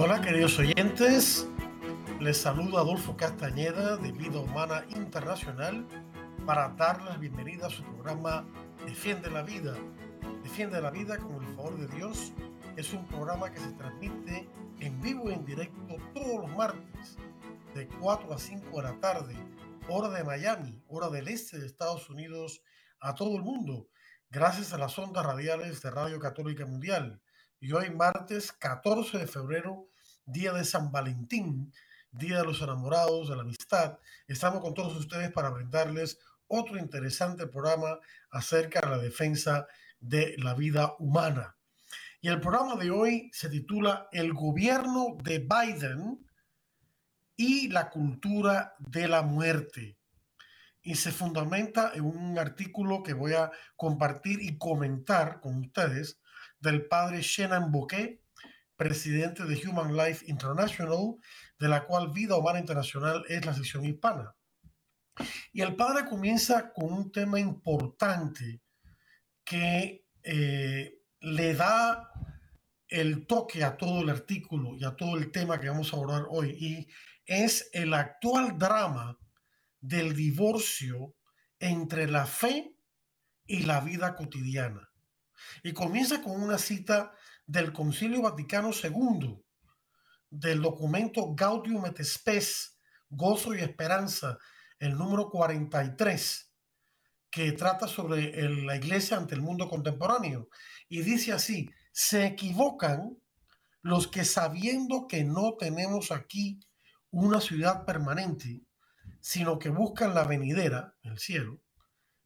[0.00, 1.48] Hola queridos oyentes,
[2.20, 5.84] les saluda Adolfo Castañeda de Vida Humana Internacional
[6.46, 8.46] para darles la bienvenida a su programa
[8.86, 9.74] Defiende la Vida.
[10.44, 12.32] Defiende la Vida con el favor de Dios
[12.76, 14.48] es un programa que se transmite
[14.78, 17.16] en vivo y en directo todos los martes
[17.74, 19.34] de 4 a 5 de la tarde,
[19.88, 22.62] hora de Miami, hora del este de Estados Unidos,
[23.00, 23.88] a todo el mundo,
[24.30, 27.20] gracias a las ondas radiales de Radio Católica Mundial.
[27.60, 29.88] Y hoy martes 14 de febrero,
[30.24, 31.72] día de San Valentín,
[32.12, 37.48] día de los enamorados, de la amistad, estamos con todos ustedes para brindarles otro interesante
[37.48, 37.98] programa
[38.30, 39.66] acerca de la defensa
[39.98, 41.56] de la vida humana.
[42.20, 46.24] Y el programa de hoy se titula El gobierno de Biden
[47.34, 49.98] y la cultura de la muerte.
[50.80, 56.20] Y se fundamenta en un artículo que voy a compartir y comentar con ustedes
[56.60, 58.22] del padre Shannon Bouquet,
[58.76, 61.16] presidente de Human Life International,
[61.58, 64.34] de la cual Vida Humana Internacional es la sección hispana.
[65.52, 68.62] Y el padre comienza con un tema importante
[69.44, 72.12] que eh, le da
[72.88, 76.24] el toque a todo el artículo y a todo el tema que vamos a abordar
[76.28, 76.88] hoy y
[77.26, 79.18] es el actual drama
[79.80, 81.14] del divorcio
[81.58, 82.74] entre la fe
[83.46, 84.87] y la vida cotidiana.
[85.62, 87.12] Y comienza con una cita
[87.46, 89.42] del Concilio Vaticano II,
[90.30, 94.38] del documento Gaudium et Spes, Gozo y Esperanza,
[94.78, 96.52] el número 43,
[97.30, 98.32] que trata sobre
[98.64, 100.48] la iglesia ante el mundo contemporáneo.
[100.88, 103.16] Y dice así, se equivocan
[103.82, 106.60] los que sabiendo que no tenemos aquí
[107.10, 108.62] una ciudad permanente,
[109.20, 111.60] sino que buscan la venidera, el cielo,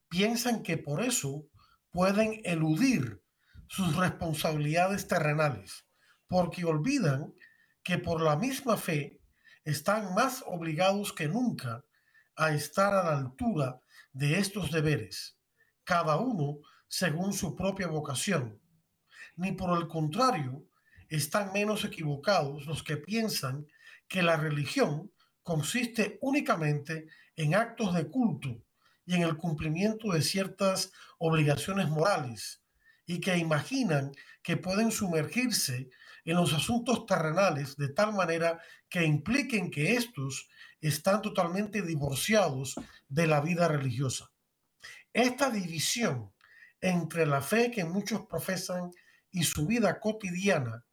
[0.09, 1.47] piensan que por eso
[1.93, 3.23] pueden eludir
[3.69, 5.87] sus responsabilidades terrenales,
[6.27, 7.35] porque olvidan
[7.83, 9.21] que por la misma fe
[9.65, 11.85] están más obligados que nunca
[12.35, 13.81] a estar a la altura
[14.13, 15.39] de estos deberes,
[15.85, 16.59] cada uno
[16.89, 18.61] según su propia vocación,
[19.37, 20.67] ni por el contrario
[21.09, 23.67] están menos equivocados los que piensan
[24.09, 28.63] que la religión consiste únicamente en actos de culto
[29.15, 32.63] en el cumplimiento de ciertas obligaciones morales
[33.07, 34.13] y que imaginan
[34.43, 35.91] que pueden sumergirse
[36.25, 40.49] en los asuntos terrenales de tal manera que impliquen que estos
[40.81, 42.75] están totalmente divorciados
[43.09, 44.31] de la vida religiosa.
[45.13, 46.33] Esta división
[46.81, 48.91] entre la fe que muchos profesan
[49.31, 50.85] y su vida cotidiana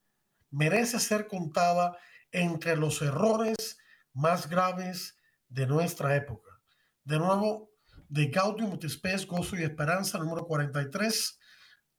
[0.52, 1.98] merece ser contada
[2.32, 3.78] entre los errores
[4.14, 6.62] más graves de nuestra época.
[7.04, 7.72] De nuevo,
[8.10, 11.40] de Gaudium et Spes, Gozo y Esperanza, número 43,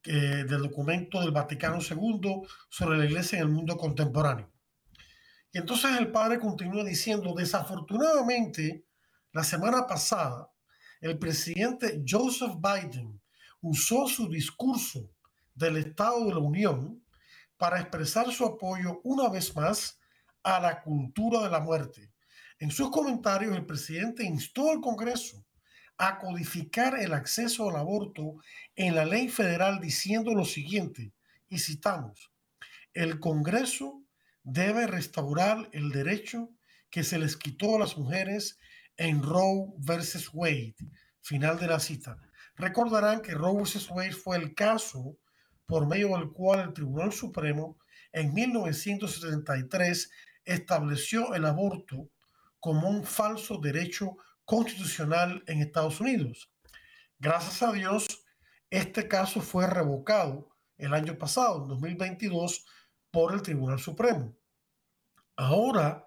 [0.03, 4.51] del documento del Vaticano II sobre la iglesia en el mundo contemporáneo.
[5.53, 8.87] Y entonces el padre continúa diciendo, desafortunadamente,
[9.33, 10.51] la semana pasada,
[11.01, 13.21] el presidente Joseph Biden
[13.61, 15.11] usó su discurso
[15.55, 17.05] del Estado de la Unión
[17.57, 19.99] para expresar su apoyo una vez más
[20.43, 22.13] a la cultura de la muerte.
[22.59, 25.45] En sus comentarios, el presidente instó al Congreso
[26.03, 28.37] a codificar el acceso al aborto
[28.75, 31.13] en la ley federal diciendo lo siguiente,
[31.51, 32.33] y citamos,
[32.95, 34.03] el Congreso
[34.43, 36.49] debe restaurar el derecho
[36.89, 38.59] que se les quitó a las mujeres
[38.97, 40.75] en Roe versus Wade.
[41.21, 42.17] Final de la cita.
[42.57, 43.91] Recordarán que Roe vs.
[43.91, 45.19] Wade fue el caso
[45.67, 47.77] por medio del cual el Tribunal Supremo
[48.13, 50.11] en 1973
[50.47, 52.09] estableció el aborto
[52.59, 54.17] como un falso derecho
[54.51, 56.51] constitucional en Estados Unidos.
[57.21, 58.25] Gracias a Dios,
[58.69, 62.67] este caso fue revocado el año pasado, en 2022,
[63.13, 64.37] por el Tribunal Supremo.
[65.37, 66.05] Ahora,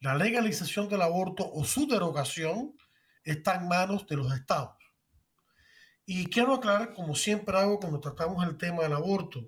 [0.00, 2.76] la legalización del aborto o su derogación
[3.22, 4.74] está en manos de los estados.
[6.04, 9.46] Y quiero aclarar, como siempre hago cuando tratamos el tema del aborto,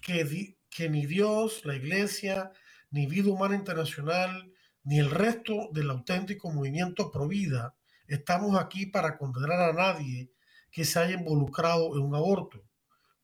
[0.00, 2.52] que, que ni Dios, la Iglesia,
[2.90, 4.50] ni Vida Humana Internacional,
[4.82, 7.76] ni el resto del auténtico movimiento pro vida
[8.14, 10.30] estamos aquí para condenar a nadie
[10.70, 12.62] que se haya involucrado en un aborto.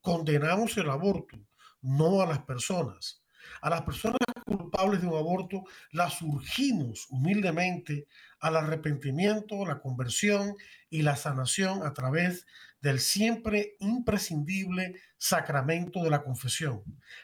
[0.01, 1.37] Condenamos el aborto,
[1.83, 3.23] no a las personas.
[3.61, 8.07] A las personas culpables de un aborto las urgimos humildemente
[8.41, 10.55] al arrepentimiento, la conversión
[10.91, 12.47] y la sanación a través
[12.81, 16.83] del siempre imprescindible sacramento de la confesión.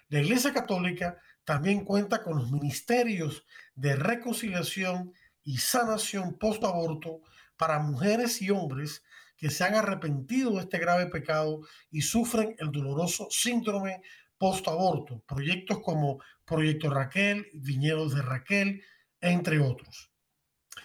[0.09, 5.13] La Iglesia Católica también cuenta con los ministerios de reconciliación
[5.45, 7.21] y sanación post-aborto
[7.56, 9.03] para mujeres y hombres
[9.37, 11.61] que se han arrepentido de este grave pecado
[11.91, 14.01] y sufren el doloroso síndrome
[14.39, 15.23] post-aborto.
[15.27, 18.83] Proyectos como Proyecto Raquel, Viñedos de Raquel,
[19.21, 20.11] entre otros.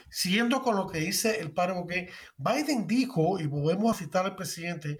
[0.09, 4.35] Siguiendo con lo que dice el padre que Biden dijo, y volvemos a citar al
[4.35, 4.97] presidente,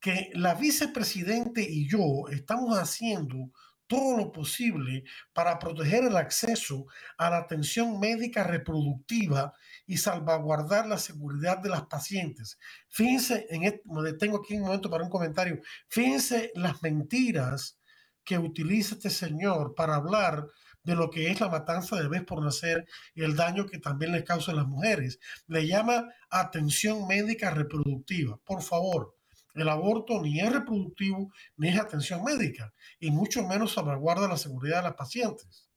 [0.00, 3.50] que la vicepresidente y yo estamos haciendo
[3.86, 6.86] todo lo posible para proteger el acceso
[7.18, 9.54] a la atención médica reproductiva
[9.90, 12.60] y salvaguardar la seguridad de las pacientes.
[12.88, 15.60] Fíjense, en me detengo aquí un momento para un comentario.
[15.88, 17.76] Fíjense las mentiras
[18.22, 20.46] que utiliza este señor para hablar
[20.84, 24.12] de lo que es la matanza de bebés por nacer y el daño que también
[24.12, 25.18] le causa a las mujeres.
[25.48, 28.38] Le llama atención médica reproductiva.
[28.44, 29.16] Por favor,
[29.56, 34.76] el aborto ni es reproductivo ni es atención médica y mucho menos salvaguarda la seguridad
[34.76, 35.69] de las pacientes.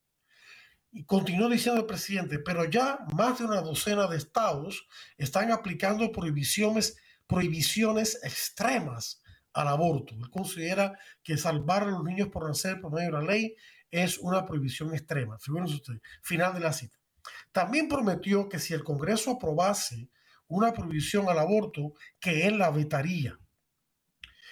[0.95, 4.87] Y continuó diciendo el presidente, pero ya más de una docena de estados
[5.17, 9.23] están aplicando prohibiciones, prohibiciones extremas
[9.53, 10.13] al aborto.
[10.13, 13.55] Él considera que salvar a los niños por nacer por medio de la ley
[13.89, 15.39] es una prohibición extrema.
[15.39, 16.97] Fíjense ustedes, final de la cita.
[17.51, 20.09] También prometió que si el Congreso aprobase
[20.47, 23.39] una prohibición al aborto, que él la vetaría.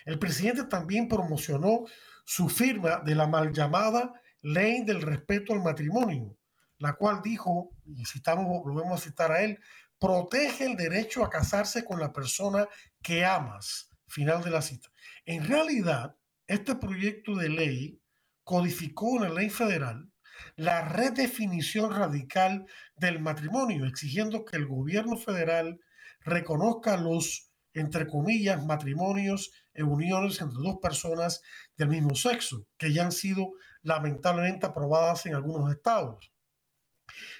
[0.06, 1.86] El presidente también promocionó
[2.26, 6.38] su firma de la mal llamada Ley del Respeto al Matrimonio,
[6.78, 9.60] la cual dijo, y citamos, volvemos a citar a él,
[10.00, 12.68] protege el derecho a casarse con la persona
[13.02, 13.90] que amas.
[14.08, 14.90] Final de la cita.
[15.26, 16.18] En realidad,
[16.48, 18.02] este proyecto de ley
[18.44, 20.12] codificó en la ley federal
[20.56, 22.66] la redefinición radical
[22.96, 25.80] del matrimonio, exigiendo que el gobierno federal
[26.22, 31.42] reconozca los, entre comillas, matrimonios e uniones entre dos personas
[31.78, 33.52] del mismo sexo, que ya han sido
[33.84, 36.32] lamentablemente aprobadas en algunos estados.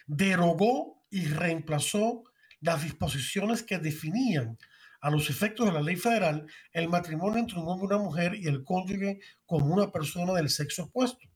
[0.06, 2.24] Derogó y reemplazó
[2.60, 4.58] las disposiciones que definían
[5.02, 8.36] a los efectos de la ley federal el matrimonio entre un hombre y una mujer
[8.36, 11.28] y el cónyuge como una persona del sexo opuesto.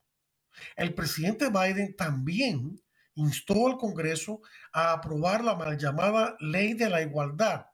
[0.76, 2.80] El presidente Biden también
[3.16, 4.42] instó al Congreso
[4.72, 7.66] a aprobar la mal llamada Ley de la Igualdad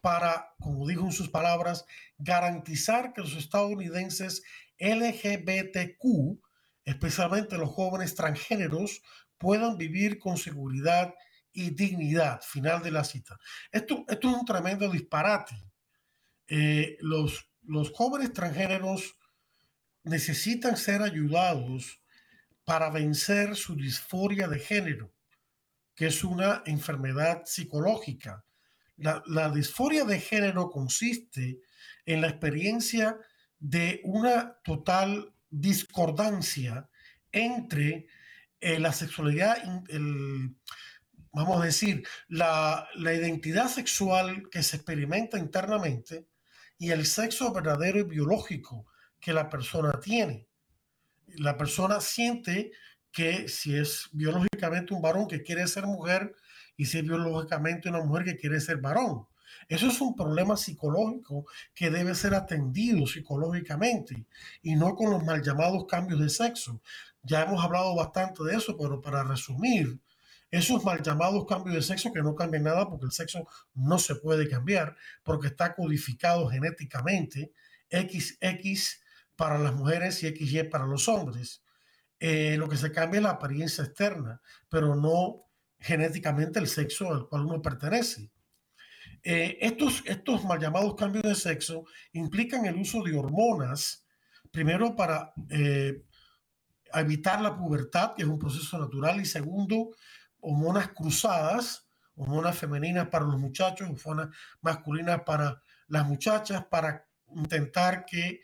[0.00, 1.84] para, como dijo en sus palabras,
[2.18, 4.42] garantizar que los estadounidenses
[4.78, 6.40] LGBTQ,
[6.84, 9.02] especialmente los jóvenes transgéneros,
[9.38, 11.14] puedan vivir con seguridad
[11.52, 12.40] y dignidad.
[12.42, 13.38] Final de la cita.
[13.72, 15.56] Esto, esto es un tremendo disparate.
[16.46, 19.16] Eh, los, los jóvenes transgéneros
[20.04, 22.02] necesitan ser ayudados
[22.64, 25.12] para vencer su disforia de género,
[25.94, 28.44] que es una enfermedad psicológica.
[28.96, 31.60] La, la disforia de género consiste
[32.04, 33.18] en la experiencia
[33.58, 36.88] de una total discordancia
[37.32, 38.06] entre
[38.60, 39.56] eh, la sexualidad,
[39.88, 40.54] el,
[41.32, 46.26] vamos a decir, la, identidad sexual que se experimenta internamente
[46.78, 48.86] y el sexo verdadero y biológico
[49.20, 50.48] que la persona tiene.
[51.26, 52.72] La persona siente
[53.12, 56.34] que si es biológicamente un varón que quiere ser mujer
[56.76, 59.26] y si es biológicamente una mujer que quiere ser varón.
[59.68, 64.26] Eso es un problema psicológico que debe ser atendido psicológicamente
[64.62, 66.80] y no con los mal llamados cambios de sexo.
[67.22, 70.00] Ya hemos hablado bastante de eso, pero para resumir,
[70.50, 74.16] esos mal llamados cambios de sexo que no cambian nada porque el sexo no se
[74.16, 77.52] puede cambiar porque está codificado genéticamente
[77.90, 79.00] XX
[79.36, 81.62] para las mujeres y XY para los hombres.
[82.18, 85.46] Eh, lo que se cambia es la apariencia externa, pero no
[85.78, 88.30] genéticamente el sexo al cual uno pertenece.
[89.22, 94.06] Eh, estos, estos mal llamados cambios de sexo implican el uso de hormonas,
[94.50, 96.04] primero para eh,
[96.94, 99.90] evitar la pubertad, que es un proceso natural, y segundo,
[100.40, 101.86] hormonas cruzadas,
[102.16, 108.40] hormonas femeninas para los muchachos, hormonas masculinas para las muchachas, para intentar que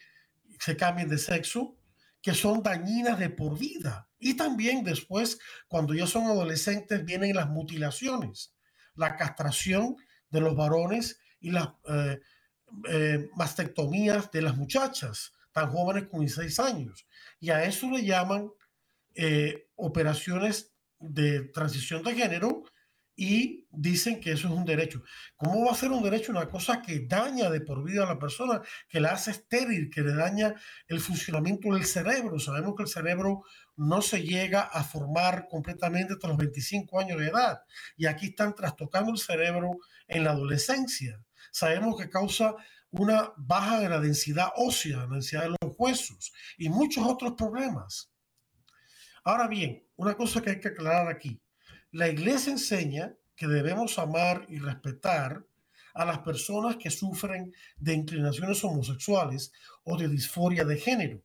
[0.58, 1.76] se cambien de sexo,
[2.20, 4.08] que son dañinas de por vida.
[4.18, 8.54] Y también después, cuando ya son adolescentes, vienen las mutilaciones,
[8.94, 9.96] la castración
[10.30, 12.20] de los varones y las eh,
[12.88, 17.06] eh, mastectomías de las muchachas tan jóvenes como 16 años.
[17.40, 18.50] Y a eso le llaman
[19.14, 22.64] eh, operaciones de transición de género
[23.16, 25.02] y dicen que eso es un derecho.
[25.36, 28.18] ¿Cómo va a ser un derecho una cosa que daña de por vida a la
[28.18, 30.54] persona, que la hace estéril, que le daña
[30.86, 32.38] el funcionamiento del cerebro?
[32.38, 33.42] Sabemos que el cerebro
[33.76, 37.62] no se llega a formar completamente hasta los 25 años de edad
[37.96, 41.18] y aquí están trastocando el cerebro en la adolescencia.
[41.50, 42.54] Sabemos que causa
[42.90, 48.10] una baja de la densidad ósea, la densidad de los huesos y muchos otros problemas.
[49.24, 51.40] Ahora bien, una cosa que hay que aclarar aquí
[51.92, 55.44] la iglesia enseña que debemos amar y respetar
[55.94, 59.52] a las personas que sufren de inclinaciones homosexuales
[59.84, 61.22] o de disforia de género.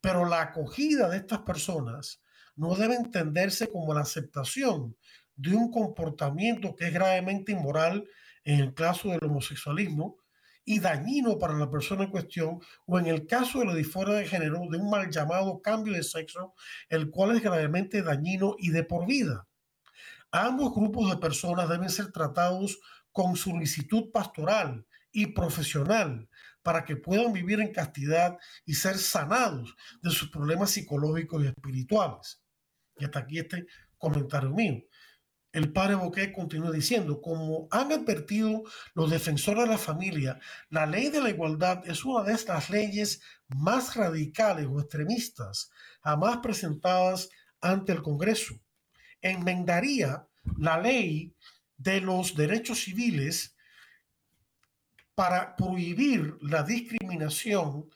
[0.00, 2.20] Pero la acogida de estas personas
[2.56, 4.96] no debe entenderse como la aceptación
[5.36, 8.04] de un comportamiento que es gravemente inmoral
[8.44, 10.18] en el caso del homosexualismo
[10.64, 14.26] y dañino para la persona en cuestión o en el caso de la disforia de
[14.26, 16.54] género de un mal llamado cambio de sexo,
[16.88, 19.46] el cual es gravemente dañino y de por vida.
[20.34, 22.80] Ambos grupos de personas deben ser tratados
[23.12, 26.26] con solicitud pastoral y profesional
[26.62, 32.42] para que puedan vivir en castidad y ser sanados de sus problemas psicológicos y espirituales.
[32.96, 33.66] Y hasta aquí este
[33.98, 34.82] comentario mío.
[35.52, 38.62] El padre Boquet continúa diciendo, como han advertido
[38.94, 43.20] los defensores de la familia, la ley de la igualdad es una de estas leyes
[43.48, 45.70] más radicales o extremistas
[46.00, 47.28] jamás presentadas
[47.60, 48.54] ante el Congreso
[49.22, 50.26] enmendaría
[50.58, 51.34] la ley
[51.76, 53.56] de los derechos civiles
[55.14, 57.88] para prohibir la discriminación,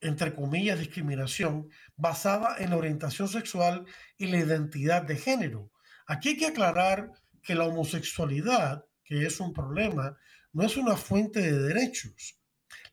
[0.00, 3.84] entre comillas, discriminación basada en la orientación sexual
[4.18, 5.72] y la identidad de género.
[6.06, 7.10] Aquí hay que aclarar
[7.42, 10.16] que la homosexualidad, que es un problema,
[10.52, 12.38] no es una fuente de derechos.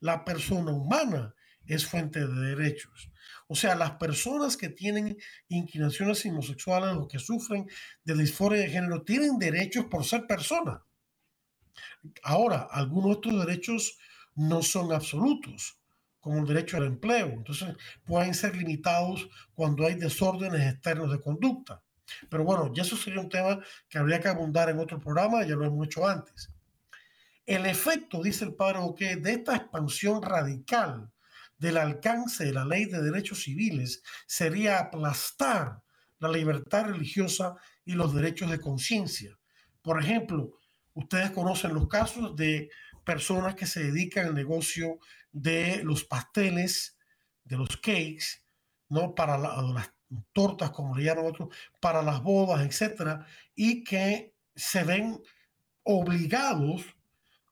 [0.00, 1.34] La persona humana
[1.66, 3.10] es fuente de derechos.
[3.46, 5.16] O sea, las personas que tienen
[5.48, 7.68] inclinaciones homosexuales o que sufren
[8.04, 10.80] de disforia de género tienen derechos por ser personas.
[12.22, 13.98] Ahora, algunos de estos derechos
[14.34, 15.78] no son absolutos,
[16.20, 17.26] como el derecho al empleo.
[17.26, 21.82] Entonces, pueden ser limitados cuando hay desórdenes externos de conducta.
[22.28, 25.54] Pero bueno, ya eso sería un tema que habría que abundar en otro programa, ya
[25.54, 26.50] lo hemos hecho antes.
[27.46, 31.10] El efecto, dice el padre Oque, de esta expansión radical
[31.64, 35.82] del alcance de la ley de derechos civiles sería aplastar
[36.18, 37.56] la libertad religiosa
[37.86, 39.38] y los derechos de conciencia.
[39.80, 40.58] Por ejemplo,
[40.92, 42.68] ustedes conocen los casos de
[43.02, 44.98] personas que se dedican al negocio
[45.32, 46.98] de los pasteles,
[47.44, 48.44] de los cakes,
[48.90, 49.14] ¿no?
[49.14, 49.90] Para las
[50.34, 51.48] tortas, como le llaman otros,
[51.80, 55.18] para las bodas, etcétera, y que se ven
[55.82, 56.84] obligados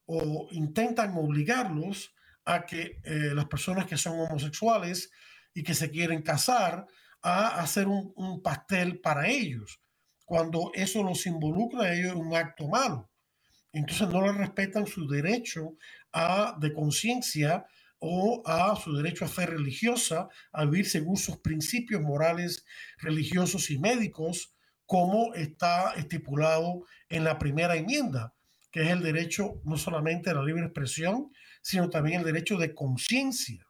[0.05, 2.12] o intentan obligarlos
[2.45, 5.11] a que eh, las personas que son homosexuales
[5.55, 6.87] y que se quieren casar
[7.23, 9.81] a hacer un, pastel para ellos,
[10.25, 13.11] cuando eso los involucra a ellos en un acto malo.
[13.73, 15.77] Entonces no les respetan su derecho
[16.13, 17.65] a, de conciencia
[18.01, 22.65] o a su derecho a fe religiosa, a vivir según sus principios morales,
[22.99, 24.53] religiosos y médicos,
[24.85, 28.35] como está estipulado en la primera enmienda,
[28.73, 31.31] que es el derecho no solamente a la libre expresión,
[31.63, 33.65] sino también el derecho de conciencia.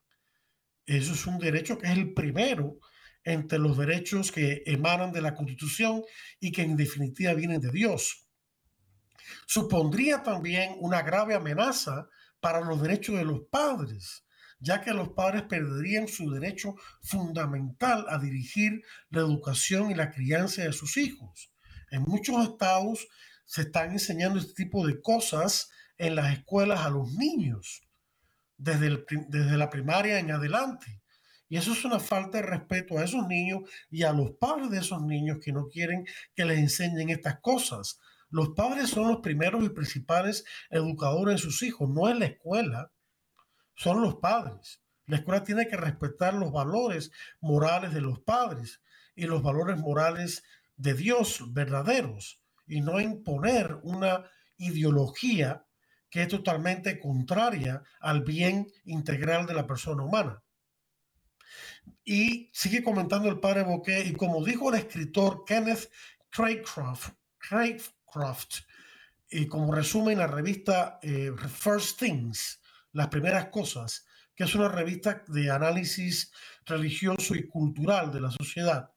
[0.84, 2.78] Eso es un derecho que es el primero
[3.22, 6.02] entre los derechos que emanan de la Constitución
[6.40, 8.26] y que en definitiva vienen de Dios.
[9.46, 12.08] Supondría también una grave amenaza
[12.40, 14.24] para los derechos de los padres,
[14.58, 20.62] ya que los padres perderían su derecho fundamental a dirigir la educación y la crianza
[20.62, 21.52] de sus hijos.
[21.90, 23.06] En muchos estados
[23.44, 25.70] se están enseñando este tipo de cosas
[26.02, 27.80] en las escuelas a los niños,
[28.56, 31.00] desde, desde la primaria en adelante.
[31.48, 34.78] Y eso es una falta de respeto a esos niños y a los padres de
[34.78, 36.04] esos niños que no quieren
[36.34, 38.00] que les enseñen estas cosas.
[38.30, 42.90] Los padres son los primeros y principales educadores de sus hijos, no es la escuela,
[43.76, 44.82] son los padres.
[45.06, 48.82] La escuela tiene que respetar los valores morales de los padres
[49.14, 50.42] y los valores morales
[50.74, 55.64] de Dios verdaderos y no imponer una ideología
[56.12, 60.42] que es totalmente contraria al bien integral de la persona humana.
[62.04, 65.90] Y sigue comentando el padre Bouquet, y como dijo el escritor Kenneth
[66.28, 67.14] Craycroft,
[69.30, 72.60] y como resume en la revista eh, First Things,
[72.92, 74.04] las primeras cosas,
[74.34, 76.30] que es una revista de análisis
[76.66, 78.90] religioso y cultural de la sociedad,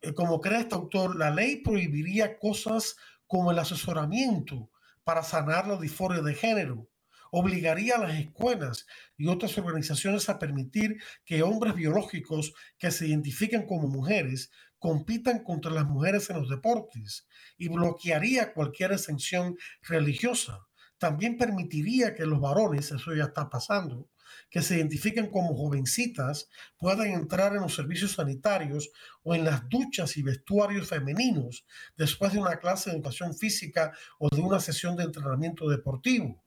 [0.00, 2.94] eh, como cree este autor, la ley prohibiría cosas
[3.26, 4.70] como el asesoramiento,
[5.06, 6.90] para sanar la disforia de género
[7.30, 8.86] obligaría a las escuelas
[9.16, 15.70] y otras organizaciones a permitir que hombres biológicos que se identifiquen como mujeres compitan contra
[15.70, 20.66] las mujeres en los deportes y bloquearía cualquier exención religiosa.
[20.98, 24.08] También permitiría que los varones, eso ya está pasando,
[24.50, 28.90] que se identifiquen como jovencitas puedan entrar en los servicios sanitarios
[29.22, 31.64] o en las duchas y vestuarios femeninos
[31.96, 36.42] después de una clase de educación física o de una sesión de entrenamiento deportivo.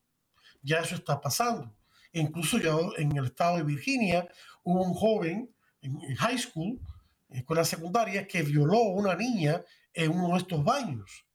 [0.62, 1.74] Ya eso está pasando.
[2.12, 4.28] Incluso ya en el estado de Virginia
[4.64, 6.80] hubo un joven en, high school,
[7.28, 9.62] en escuela secundaria, que violó a una niña
[9.94, 11.26] en uno de estos baños.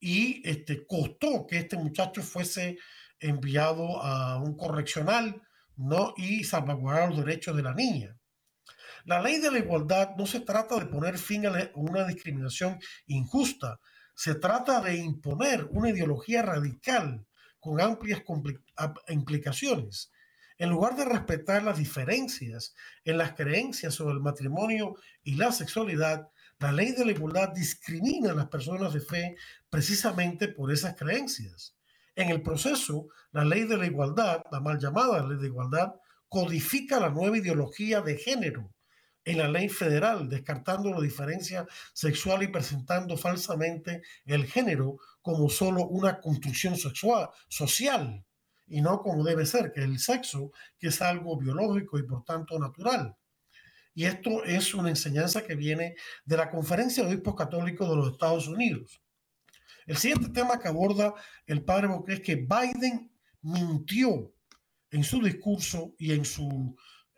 [0.00, 2.78] Y este, costó que este muchacho fuese
[3.20, 5.40] enviado a un correccional
[5.82, 6.14] ¿no?
[6.16, 8.16] y salvaguardar los derechos de la niña.
[9.04, 13.80] La ley de la igualdad no se trata de poner fin a una discriminación injusta,
[14.14, 17.26] se trata de imponer una ideología radical
[17.58, 18.22] con amplias
[19.08, 20.12] implicaciones.
[20.58, 22.74] En lugar de respetar las diferencias
[23.04, 26.28] en las creencias sobre el matrimonio y la sexualidad,
[26.60, 29.36] la ley de la igualdad discrimina a las personas de fe
[29.68, 31.74] precisamente por esas creencias.
[32.14, 35.94] En el proceso, la ley de la igualdad, la mal llamada ley de igualdad,
[36.28, 38.72] codifica la nueva ideología de género
[39.24, 45.86] en la ley federal, descartando la diferencia sexual y presentando falsamente el género como solo
[45.86, 48.24] una construcción sexual, social,
[48.66, 52.58] y no como debe ser, que el sexo, que es algo biológico y por tanto
[52.58, 53.16] natural.
[53.94, 58.12] Y esto es una enseñanza que viene de la Conferencia de Obispos Católicos de los
[58.12, 59.01] Estados Unidos.
[59.86, 61.14] El siguiente tema que aborda
[61.46, 63.10] el padre Boque es que Biden
[63.42, 64.32] mintió
[64.90, 66.52] en su discurso y en sus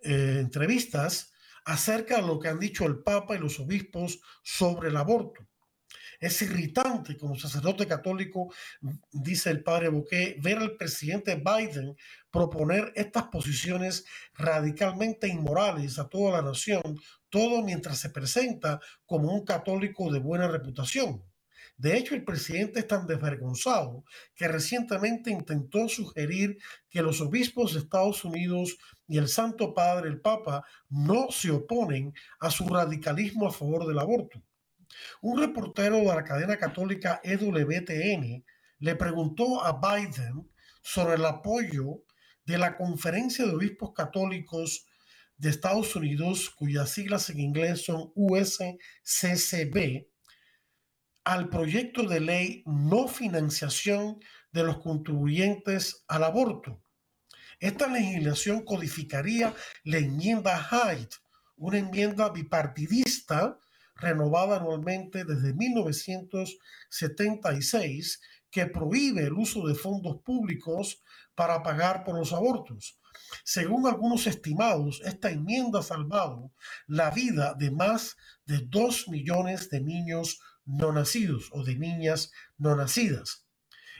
[0.02, 1.32] eh, entrevistas
[1.64, 5.46] acerca de lo que han dicho el Papa y los obispos sobre el aborto.
[6.20, 8.52] Es irritante como sacerdote católico,
[9.10, 11.96] dice el padre Boque, ver al presidente Biden
[12.30, 14.04] proponer estas posiciones
[14.34, 16.82] radicalmente inmorales a toda la nación,
[17.28, 21.22] todo mientras se presenta como un católico de buena reputación.
[21.76, 24.04] De hecho, el presidente es tan desvergonzado
[24.34, 28.76] que recientemente intentó sugerir que los obispos de Estados Unidos
[29.08, 33.98] y el Santo Padre, el Papa, no se oponen a su radicalismo a favor del
[33.98, 34.40] aborto.
[35.20, 38.44] Un reportero de la cadena católica EWTN
[38.78, 40.48] le preguntó a Biden
[40.80, 42.04] sobre el apoyo
[42.44, 44.86] de la Conferencia de Obispos Católicos
[45.36, 50.06] de Estados Unidos, cuyas siglas en inglés son USCCB,
[51.24, 54.20] al proyecto de ley no financiación
[54.52, 56.80] de los contribuyentes al aborto.
[57.58, 61.08] Esta legislación codificaría la enmienda Hyde,
[61.56, 63.58] una enmienda bipartidista
[63.96, 71.02] renovada anualmente desde 1976 que prohíbe el uso de fondos públicos
[71.34, 73.00] para pagar por los abortos.
[73.44, 76.52] Según algunos estimados, esta enmienda ha salvado
[76.86, 82.76] la vida de más de dos millones de niños no nacidos o de niñas no
[82.76, 83.46] nacidas.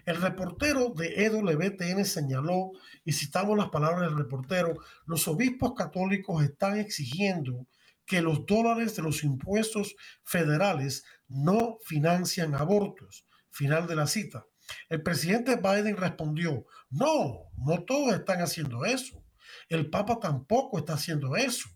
[0.04, 2.72] El reportero de EWTN señaló,
[3.04, 4.74] y citamos las palabras del reportero,
[5.06, 7.66] los obispos católicos están exigiendo
[8.04, 13.26] que los dólares de los impuestos federales no financian abortos.
[13.50, 14.46] Final de la cita.
[14.88, 19.24] El presidente Biden respondió, no, no todos están haciendo eso.
[19.68, 21.68] El Papa tampoco está haciendo eso.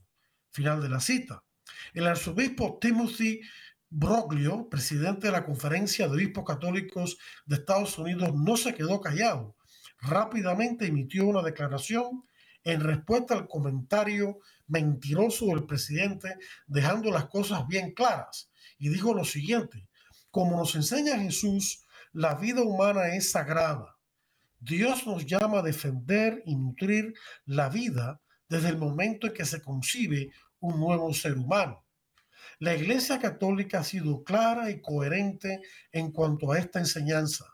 [0.50, 1.44] Final de la cita.
[1.94, 3.40] El arzobispo Timothy
[3.90, 9.56] Broglio, presidente de la Conferencia de Obispos Católicos de Estados Unidos, no se quedó callado.
[10.00, 12.24] Rápidamente emitió una declaración
[12.64, 18.50] en respuesta al comentario mentiroso del presidente, dejando las cosas bien claras.
[18.78, 19.88] Y dijo lo siguiente,
[20.30, 23.96] como nos enseña Jesús, la vida humana es sagrada.
[24.60, 27.14] Dios nos llama a defender y nutrir
[27.46, 31.87] la vida desde el momento en que se concibe un nuevo ser humano.
[32.60, 35.60] La Iglesia Católica ha sido clara y coherente
[35.92, 37.44] en cuanto a esta enseñanza.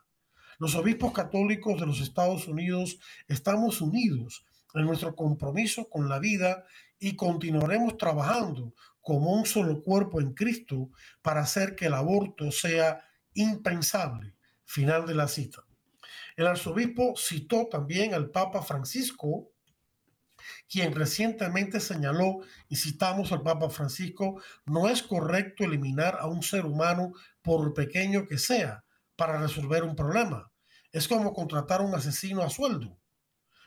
[0.57, 6.65] Los obispos católicos de los Estados Unidos estamos unidos en nuestro compromiso con la vida
[6.97, 10.89] y continuaremos trabajando como un solo cuerpo en Cristo
[11.21, 14.33] para hacer que el aborto sea impensable.
[14.63, 15.61] Final de la cita.
[16.35, 19.51] El arzobispo citó también al Papa Francisco
[20.69, 26.65] quien recientemente señaló, y citamos al Papa Francisco, no es correcto eliminar a un ser
[26.65, 28.83] humano por pequeño que sea
[29.15, 30.51] para resolver un problema.
[30.91, 32.99] Es como contratar a un asesino a sueldo.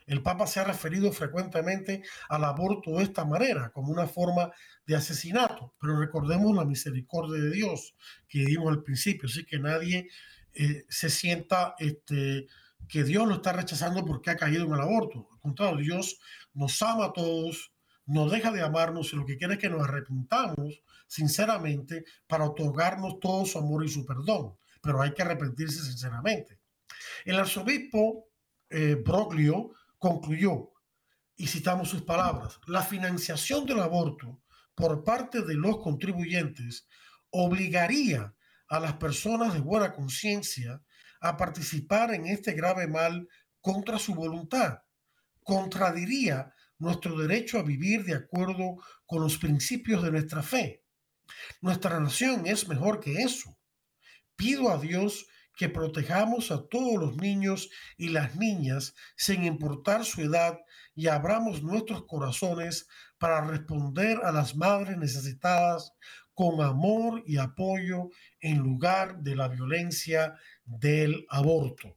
[0.07, 4.51] El Papa se ha referido frecuentemente al aborto de esta manera, como una forma
[4.87, 7.95] de asesinato, pero recordemos la misericordia de Dios
[8.27, 10.09] que dimos al principio, así que nadie
[10.55, 12.47] eh, se sienta este,
[12.89, 15.29] que Dios lo está rechazando porque ha caído en el aborto.
[15.31, 16.19] Al contrario, Dios
[16.59, 17.73] nos ama a todos,
[18.05, 23.21] no deja de amarnos y lo que quiere es que nos arrepintamos sinceramente para otorgarnos
[23.21, 24.57] todo su amor y su perdón.
[24.83, 26.59] Pero hay que arrepentirse sinceramente.
[27.25, 28.29] El arzobispo
[28.71, 30.73] eh, Broglio concluyó,
[31.37, 34.43] y citamos sus palabras, la financiación del aborto
[34.75, 36.89] por parte de los contribuyentes
[37.31, 38.35] obligaría
[38.69, 40.83] a las personas de buena conciencia
[41.21, 43.29] a participar en este grave mal
[43.61, 44.81] contra su voluntad.
[45.49, 50.85] Contradiría nuestro derecho a vivir de acuerdo con los principios de nuestra fe.
[51.63, 53.59] Nuestra nación es mejor que eso.
[54.37, 60.21] Pido a Dios que protejamos a todos los niños y las niñas sin importar su
[60.21, 60.59] edad
[60.95, 65.95] y abramos nuestros corazones para responder a las madres necesitadas
[66.35, 70.35] con amor y apoyo en lugar de la violencia
[70.67, 71.97] del aborto.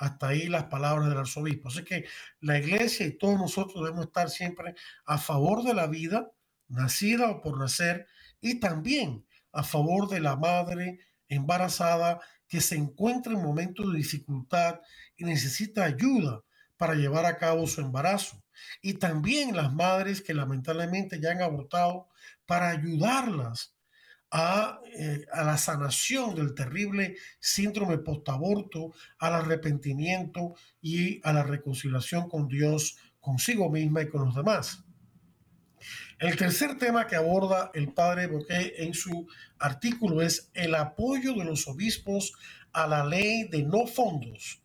[0.00, 1.68] Hasta ahí las palabras del arzobispo.
[1.68, 2.06] Así que
[2.40, 6.32] la iglesia y todos nosotros debemos estar siempre a favor de la vida,
[6.68, 8.06] nacida o por nacer,
[8.40, 14.80] y también a favor de la madre embarazada que se encuentra en momentos de dificultad
[15.18, 16.44] y necesita ayuda
[16.78, 18.42] para llevar a cabo su embarazo.
[18.80, 22.08] Y también las madres que lamentablemente ya han abortado
[22.46, 23.74] para ayudarlas
[24.30, 32.28] a, eh, a, la sanación del terrible síndrome postaborto, al arrepentimiento y a la reconciliación
[32.28, 34.84] con Dios, consigo misma y con los demás.
[36.18, 39.26] El tercer tema que aborda el padre Boquet en su
[39.58, 42.34] artículo es el apoyo de los obispos
[42.72, 44.62] a la ley de no fondos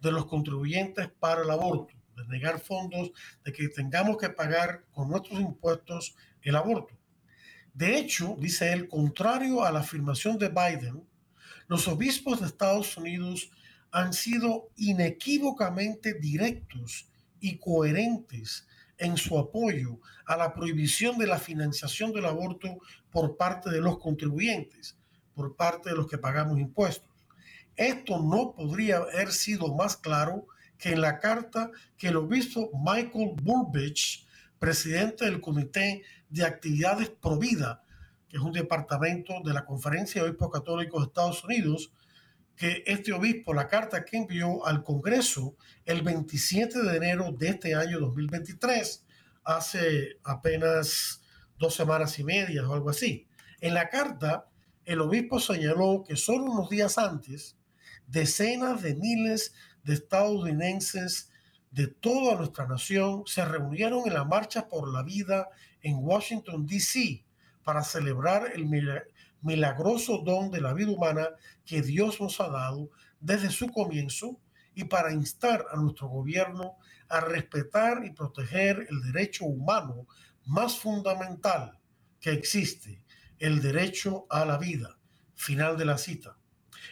[0.00, 3.10] de los contribuyentes para el aborto, de negar fondos,
[3.44, 6.94] de que tengamos que pagar con nuestros impuestos el aborto.
[7.74, 11.06] De hecho, dice él, contrario a la afirmación de Biden,
[11.68, 13.50] los obispos de Estados Unidos
[13.90, 17.08] han sido inequívocamente directos
[17.40, 18.66] y coherentes
[18.98, 22.78] en su apoyo a la prohibición de la financiación del aborto
[23.10, 24.96] por parte de los contribuyentes,
[25.34, 27.10] por parte de los que pagamos impuestos.
[27.76, 30.46] Esto no podría haber sido más claro
[30.78, 34.26] que en la carta que el obispo Michael Burbidge,
[34.58, 37.82] presidente del Comité de Actividades Provida,
[38.28, 41.92] que es un departamento de la Conferencia de Obispos Católicos de Estados Unidos,
[42.56, 47.74] que este obispo, la carta que envió al Congreso el 27 de enero de este
[47.74, 49.04] año 2023,
[49.44, 51.22] hace apenas
[51.58, 53.26] dos semanas y media o algo así.
[53.60, 54.48] En la carta,
[54.84, 57.56] el obispo señaló que solo unos días antes,
[58.06, 61.30] decenas de miles de estadounidenses
[61.70, 65.48] de toda nuestra nación se reunieron en la Marcha por la Vida
[65.82, 67.24] en Washington, D.C.,
[67.62, 68.66] para celebrar el
[69.40, 71.28] milagroso don de la vida humana
[71.64, 72.90] que Dios nos ha dado
[73.20, 74.40] desde su comienzo
[74.74, 76.76] y para instar a nuestro gobierno
[77.08, 80.06] a respetar y proteger el derecho humano
[80.46, 81.78] más fundamental
[82.20, 83.04] que existe,
[83.38, 84.98] el derecho a la vida.
[85.34, 86.36] Final de la cita.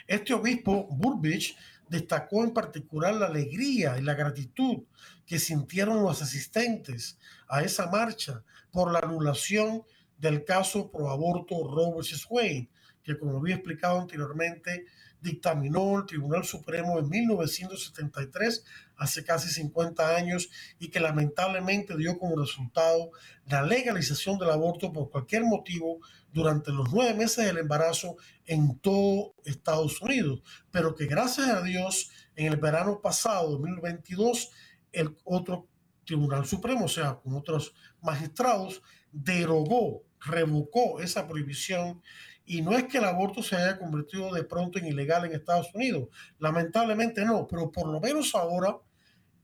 [0.07, 1.57] Este obispo Burbidge
[1.89, 4.85] destacó en particular la alegría y la gratitud
[5.27, 9.85] que sintieron los asistentes a esa marcha por la anulación
[10.19, 12.27] del caso pro aborto Roe vs.
[12.29, 12.71] Wade,
[13.03, 14.85] que como había explicado anteriormente,
[15.21, 18.65] dictaminó el Tribunal Supremo en 1973,
[18.97, 23.11] hace casi 50 años, y que lamentablemente dio como resultado
[23.47, 25.99] la legalización del aborto por cualquier motivo
[26.33, 32.11] durante los nueve meses del embarazo en todo Estados Unidos, pero que gracias a Dios
[32.37, 34.51] en el verano pasado, 2022,
[34.93, 35.69] el otro
[36.11, 42.03] Tribunal Supremo, o sea, con otros magistrados, derogó revocó esa prohibición.
[42.45, 45.73] Y no es que el aborto se haya convertido de pronto en ilegal en Estados
[45.75, 48.77] Unidos, lamentablemente no, pero por lo menos ahora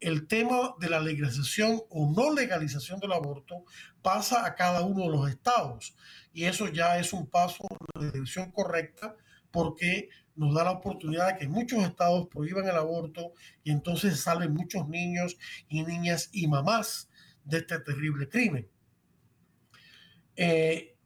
[0.00, 3.64] el tema de la legalización o no legalización del aborto
[4.02, 5.94] pasa a cada uno de los estados.
[6.32, 9.14] Y eso ya es un paso en la dirección correcta
[9.50, 13.32] porque nos da la oportunidad de que muchos estados prohíban el aborto
[13.64, 15.36] y entonces salen muchos niños
[15.68, 17.08] y niñas y mamás
[17.44, 18.68] de este terrible crimen.
[20.36, 20.96] Eh,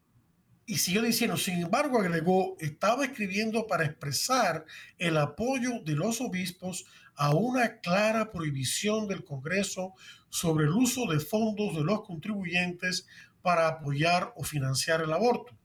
[0.66, 4.64] y siguió diciendo, sin embargo, agregó, estaba escribiendo para expresar
[4.98, 9.94] el apoyo de los obispos a una clara prohibición del Congreso
[10.28, 13.06] sobre el uso de fondos de los contribuyentes
[13.42, 15.59] para apoyar o financiar el aborto.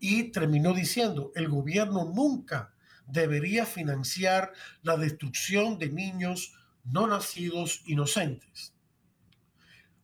[0.00, 2.72] Y terminó diciendo, el gobierno nunca
[3.06, 8.74] debería financiar la destrucción de niños no nacidos inocentes.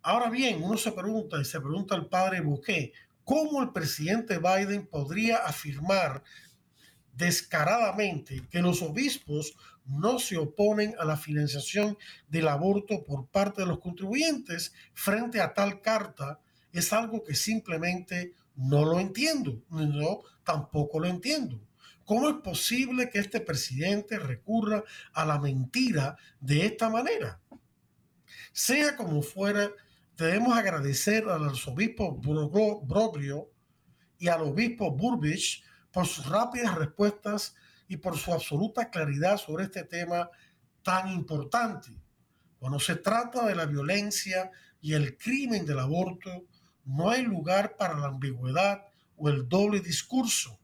[0.03, 2.93] Ahora bien, uno se pregunta y se pregunta al padre Bouquet,
[3.25, 6.23] ¿cómo el presidente Biden podría afirmar
[7.17, 11.97] descaradamente que los obispos no se oponen a la financiación
[12.29, 16.41] del aborto por parte de los contribuyentes frente a tal carta
[16.73, 19.63] es algo que simplemente no lo entiendo.
[19.69, 21.61] No, tampoco lo entiendo.
[22.05, 27.41] ¿Cómo es posible que este presidente recurra a la mentira de esta manera?
[28.53, 29.71] Sea como fuera,
[30.17, 33.51] debemos agradecer al arzobispo Brogrio
[34.19, 37.55] y al obispo Burbich por sus rápidas respuestas
[37.89, 40.29] y por su absoluta claridad sobre este tema
[40.83, 41.91] tan importante.
[42.59, 46.47] Cuando se trata de la violencia y el crimen del aborto,
[46.85, 48.83] no hay lugar para la ambigüedad
[49.17, 50.59] o el doble discurso.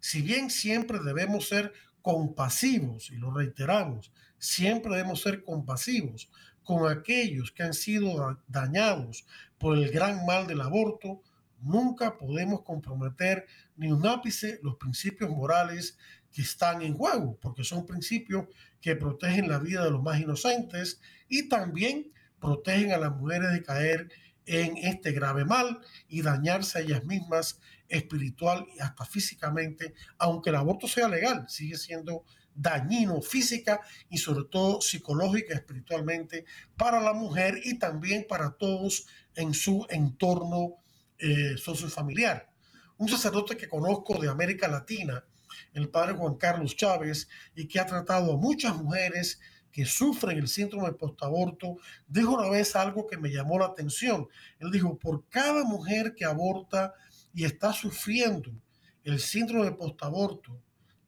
[0.00, 6.30] Si bien siempre debemos ser compasivos, y lo reiteramos, siempre debemos ser compasivos
[6.62, 9.26] con aquellos que han sido dañados
[9.58, 11.22] por el gran mal del aborto,
[11.60, 15.96] nunca podemos comprometer ni un ápice los principios morales
[16.32, 18.46] que están en juego, porque son principios
[18.80, 23.62] que protegen la vida de los más inocentes y también protegen a las mujeres de
[23.62, 24.10] caer
[24.46, 30.56] en este grave mal y dañarse a ellas mismas espiritual y hasta físicamente, aunque el
[30.56, 37.60] aborto sea legal, sigue siendo dañino física y sobre todo psicológica espiritualmente para la mujer
[37.62, 40.76] y también para todos en su entorno
[41.18, 42.50] eh, sociofamiliar.
[42.96, 45.24] Un sacerdote que conozco de América Latina,
[45.74, 49.38] el padre Juan Carlos Chávez, y que ha tratado a muchas mujeres
[49.76, 51.76] que sufren el síndrome postaborto,
[52.08, 54.26] dijo una vez algo que me llamó la atención.
[54.58, 56.94] Él dijo, por cada mujer que aborta
[57.34, 58.50] y está sufriendo
[59.04, 60.58] el síndrome postaborto,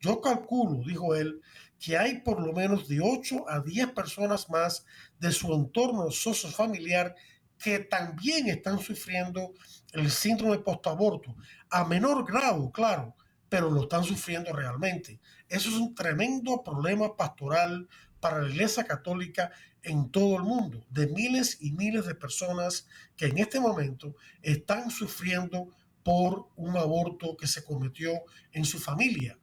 [0.01, 1.41] yo calculo, dijo él,
[1.79, 4.85] que hay por lo menos de 8 a 10 personas más
[5.19, 7.15] de su entorno sociofamiliar
[7.59, 9.55] que también están sufriendo
[9.95, 11.35] el síndrome postaborto,
[11.71, 13.17] a menor grado, claro,
[13.49, 15.21] pero lo están sufriendo realmente.
[15.49, 17.89] Eso es un tremendo problema pastoral
[18.21, 19.51] para la Iglesia Católica
[19.83, 24.91] en todo el mundo, de miles y miles de personas que en este momento están
[24.91, 25.69] sufriendo
[26.03, 28.13] por un aborto que se cometió
[28.53, 29.39] en su familia.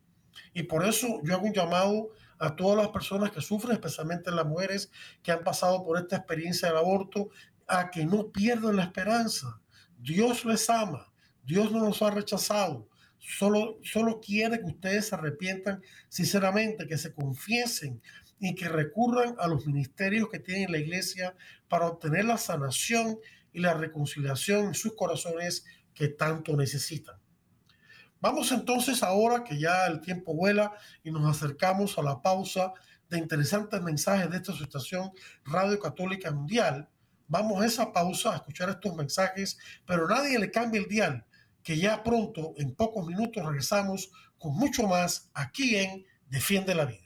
[0.53, 2.09] Y por eso yo hago un llamado
[2.39, 4.91] a todas las personas que sufren, especialmente las mujeres
[5.23, 7.29] que han pasado por esta experiencia del aborto,
[7.67, 9.59] a que no pierdan la esperanza.
[9.97, 11.11] Dios les ama,
[11.43, 12.89] Dios no los ha rechazado.
[13.17, 18.01] Solo, solo quiere que ustedes se arrepientan sinceramente, que se confiesen
[18.39, 21.35] y que recurran a los ministerios que tiene la iglesia
[21.67, 23.17] para obtener la sanación
[23.53, 27.15] y la reconciliación en sus corazones que tanto necesitan.
[28.19, 32.73] Vamos entonces ahora que ya el tiempo vuela y nos acercamos a la pausa
[33.09, 35.11] de interesantes mensajes de esta estación
[35.45, 36.89] Radio Católica Mundial.
[37.27, 41.25] Vamos a esa pausa a escuchar estos mensajes, pero nadie le cambie el dial,
[41.63, 47.04] que ya pronto, en pocos minutos, regresamos con mucho más aquí en Defiende la Vida.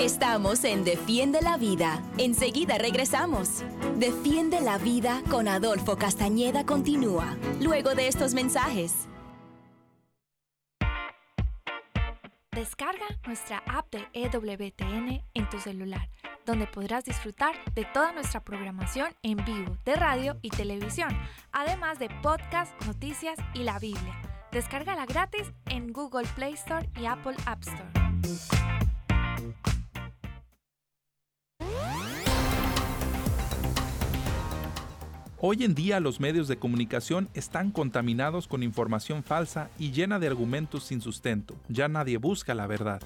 [0.00, 2.02] Estamos en Defiende la Vida.
[2.16, 3.62] Enseguida regresamos.
[3.98, 9.08] Defiende la Vida con Adolfo Castañeda continúa, luego de estos mensajes.
[12.50, 16.08] Descarga nuestra app de EWTN en tu celular,
[16.46, 21.10] donde podrás disfrutar de toda nuestra programación en vivo de radio y televisión,
[21.52, 24.18] además de podcast, noticias y la Biblia.
[24.50, 28.89] Descárgala gratis en Google Play Store y Apple App Store.
[35.42, 40.26] Hoy en día los medios de comunicación están contaminados con información falsa y llena de
[40.26, 41.56] argumentos sin sustento.
[41.66, 43.00] Ya nadie busca la verdad.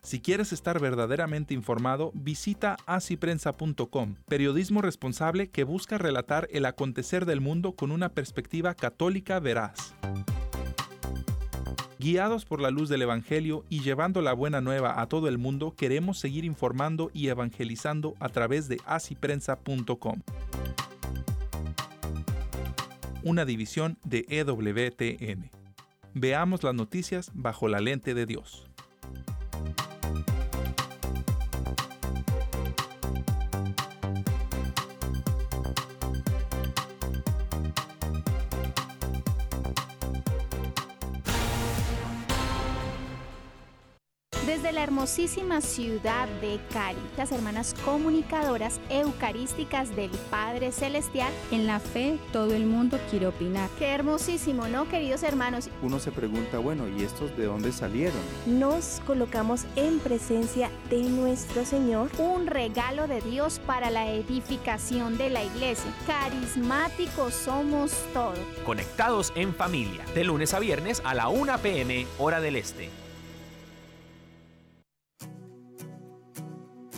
[0.00, 7.40] Si quieres estar verdaderamente informado, visita asiprensa.com, periodismo responsable que busca relatar el acontecer del
[7.40, 9.96] mundo con una perspectiva católica veraz.
[12.02, 15.76] Guiados por la luz del Evangelio y llevando la buena nueva a todo el mundo,
[15.76, 20.20] queremos seguir informando y evangelizando a través de asiprensa.com.
[23.22, 25.48] Una división de EWTN.
[26.12, 28.68] Veamos las noticias bajo la lente de Dios.
[44.62, 51.32] Desde la hermosísima ciudad de Cari, las hermanas comunicadoras eucarísticas del Padre Celestial.
[51.50, 53.68] En la fe, todo el mundo quiere opinar.
[53.76, 55.68] Qué hermosísimo, ¿no, queridos hermanos?
[55.82, 58.20] Uno se pregunta, bueno, ¿y estos de dónde salieron?
[58.46, 62.08] Nos colocamos en presencia de nuestro Señor.
[62.18, 65.92] Un regalo de Dios para la edificación de la iglesia.
[66.06, 68.38] Carismáticos somos todos.
[68.64, 73.02] Conectados en familia, de lunes a viernes a la 1 pm, hora del este.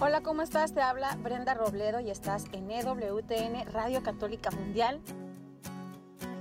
[0.07, 0.75] Hola, ¿cómo estás?
[0.75, 5.01] Te habla Brenda Robledo y estás en EWTN Radio Católica Mundial.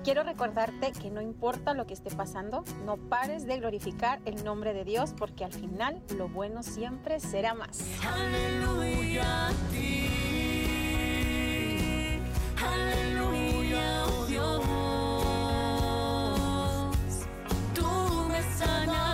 [0.04, 4.73] Quiero recordarte que no importa lo que esté pasando, no pares de glorificar el nombre
[4.73, 7.86] de Dios porque al final lo bueno siempre será más.
[8.06, 10.10] Aleluya a ti.
[12.62, 14.62] Aleluya, oh Dios.
[17.73, 17.88] Tú
[18.30, 19.12] me sanaste,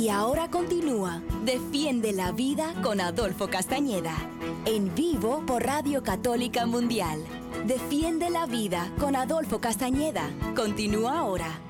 [0.00, 4.16] Y ahora continúa Defiende la Vida con Adolfo Castañeda.
[4.64, 7.22] En vivo por Radio Católica Mundial.
[7.66, 10.30] Defiende la Vida con Adolfo Castañeda.
[10.56, 11.60] Continúa ahora.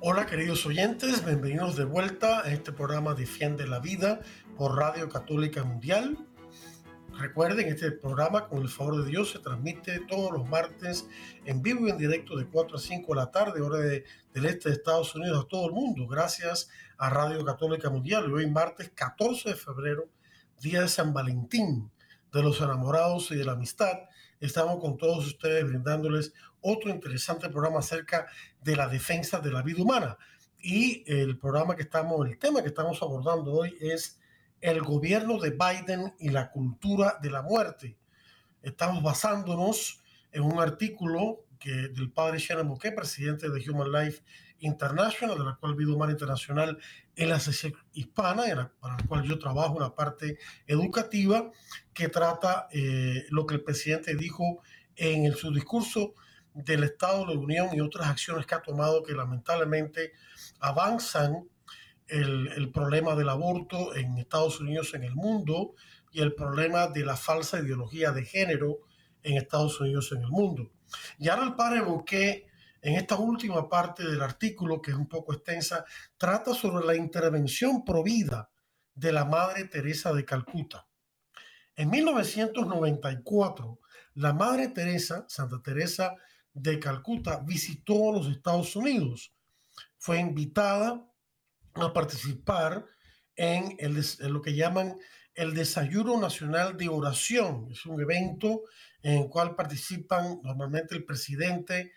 [0.00, 4.20] Hola queridos oyentes, bienvenidos de vuelta a este programa Defiende la Vida
[4.56, 6.16] por Radio Católica Mundial.
[7.18, 11.06] Recuerden, este programa con el favor de Dios se transmite todos los martes
[11.46, 14.44] en vivo y en directo de 4 a 5 de la tarde, hora de- del
[14.46, 18.26] este de Estados Unidos a todo el mundo, gracias a Radio Católica Mundial.
[18.28, 20.10] Y hoy martes 14 de febrero,
[20.60, 21.90] día de San Valentín,
[22.32, 23.94] de los enamorados y de la amistad,
[24.38, 28.26] estamos con todos ustedes brindándoles otro interesante programa acerca
[28.60, 30.18] de la defensa de la vida humana.
[30.60, 34.20] Y el programa que estamos, el tema que estamos abordando hoy es
[34.60, 37.96] el gobierno de Biden y la cultura de la muerte.
[38.62, 40.00] Estamos basándonos
[40.32, 44.22] en un artículo que, del padre Shannon Bouquet, presidente de Human Life
[44.58, 46.78] International, de la cual Vida Humana Internacional
[47.14, 51.50] es la sección hispana, en la- para la cual yo trabajo una parte educativa,
[51.92, 54.62] que trata eh, lo que el presidente dijo
[54.96, 56.14] en su discurso
[56.54, 60.12] del Estado de la Unión y otras acciones que ha tomado que lamentablemente
[60.60, 61.48] avanzan
[62.08, 65.74] el, problema del aborto en Estados Unidos, en el mundo,
[66.12, 68.80] y el problema de la falsa ideología de género
[69.22, 70.70] en Estados Unidos, en el mundo.
[71.18, 72.46] Y ahora el padre Bouquet,
[72.80, 75.84] en esta última parte del artículo, que es un poco extensa,
[76.16, 78.50] trata sobre la intervención provida
[78.94, 80.86] de la Madre Teresa de Calcuta.
[81.74, 83.80] En 1994,
[84.14, 86.14] la Madre Teresa, Santa Teresa
[86.54, 89.34] de Calcuta, visitó los Estados Unidos.
[89.98, 91.04] Fue invitada
[91.84, 92.86] a participar
[93.34, 94.96] en, el lo que llaman
[95.34, 97.68] el Desayuno Nacional de Oración.
[97.70, 98.62] Es un evento
[99.02, 101.92] en el cual participan normalmente el presidente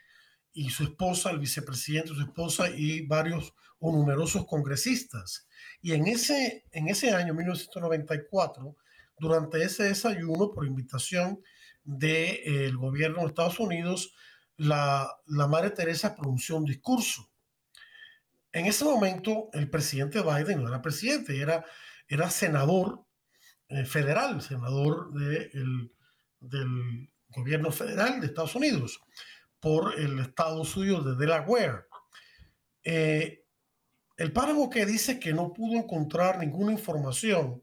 [0.51, 5.47] y su esposa, el vicepresidente su esposa y varios o numerosos congresistas.
[5.81, 8.75] Y en ese, en ese año, 1994,
[9.17, 11.41] durante ese desayuno, por invitación
[11.83, 14.13] del gobierno de Estados Unidos,
[14.57, 17.28] la, la Madre Teresa pronunció un discurso.
[18.51, 21.63] En ese momento, el presidente Biden no era presidente, era,
[22.07, 23.05] era senador
[23.69, 25.91] eh, federal, senador de el-
[26.39, 28.99] del gobierno federal de Estados Unidos,
[29.59, 31.85] por el estado suyo de Delaware.
[32.83, 33.43] Eh,
[34.17, 37.61] el párrafo que dice que no pudo encontrar ninguna información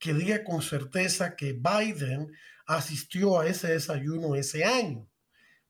[0.00, 2.32] que diga con certeza que Biden
[2.66, 5.06] asistió a ese desayuno ese año,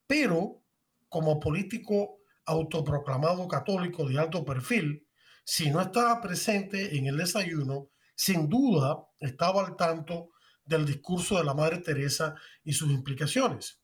[0.07, 0.63] pero
[1.09, 5.07] como político autoproclamado católico de alto perfil,
[5.45, 10.31] si no estaba presente en el desayuno, sin duda estaba al tanto
[10.65, 13.81] del discurso de la Madre Teresa y sus implicaciones.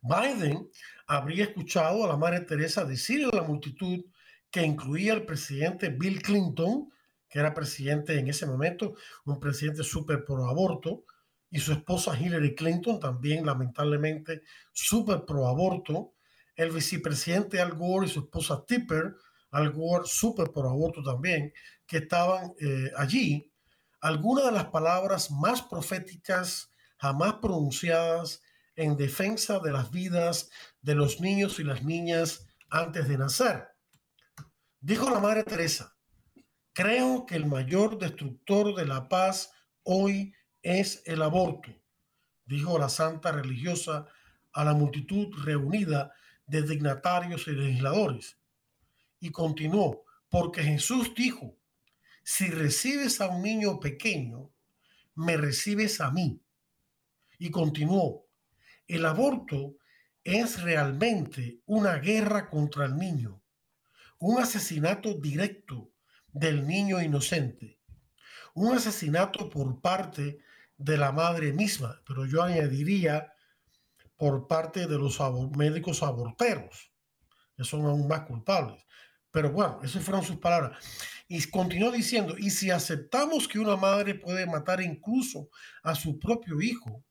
[0.00, 0.68] Biden
[1.06, 4.04] habría escuchado a la Madre Teresa decirle a la multitud
[4.50, 6.90] que incluía al presidente Bill Clinton,
[7.28, 11.04] que era presidente en ese momento, un presidente súper pro aborto,
[11.50, 16.11] y su esposa Hillary Clinton, también lamentablemente súper pro aborto,
[16.56, 19.14] el vicepresidente Al Gore y su esposa Tipper,
[19.50, 21.52] Al Gore súper pro aborto también,
[21.86, 23.52] que estaban eh, allí,
[24.00, 28.42] algunas de las palabras más proféticas jamás pronunciadas
[28.76, 33.68] en defensa de las vidas de los niños y las niñas antes de nacer.
[34.80, 35.96] Dijo la Madre Teresa,
[36.72, 39.52] creo que el mayor destructor de la paz
[39.84, 41.70] hoy es el aborto,
[42.44, 44.06] dijo la santa religiosa
[44.52, 46.12] a la multitud reunida
[46.52, 48.36] de dignatarios y legisladores.
[49.20, 51.56] Y continuó, porque Jesús dijo,
[52.22, 54.52] si recibes a un niño pequeño,
[55.14, 56.42] me recibes a mí.
[57.38, 58.28] Y continuó,
[58.86, 59.76] el aborto
[60.24, 63.42] es realmente una guerra contra el niño,
[64.18, 65.90] un asesinato directo
[66.34, 67.80] del niño inocente,
[68.52, 70.38] un asesinato por parte
[70.76, 73.31] de la madre misma, pero yo añadiría
[74.22, 75.18] por parte de los
[75.56, 76.92] médicos aborteros,
[77.56, 78.86] que son aún más culpables.
[79.32, 80.78] Pero bueno, esas fueron sus palabras.
[81.26, 85.48] Y continuó diciendo, y si aceptamos que una madre puede matar incluso
[85.82, 87.04] a su propio hijo,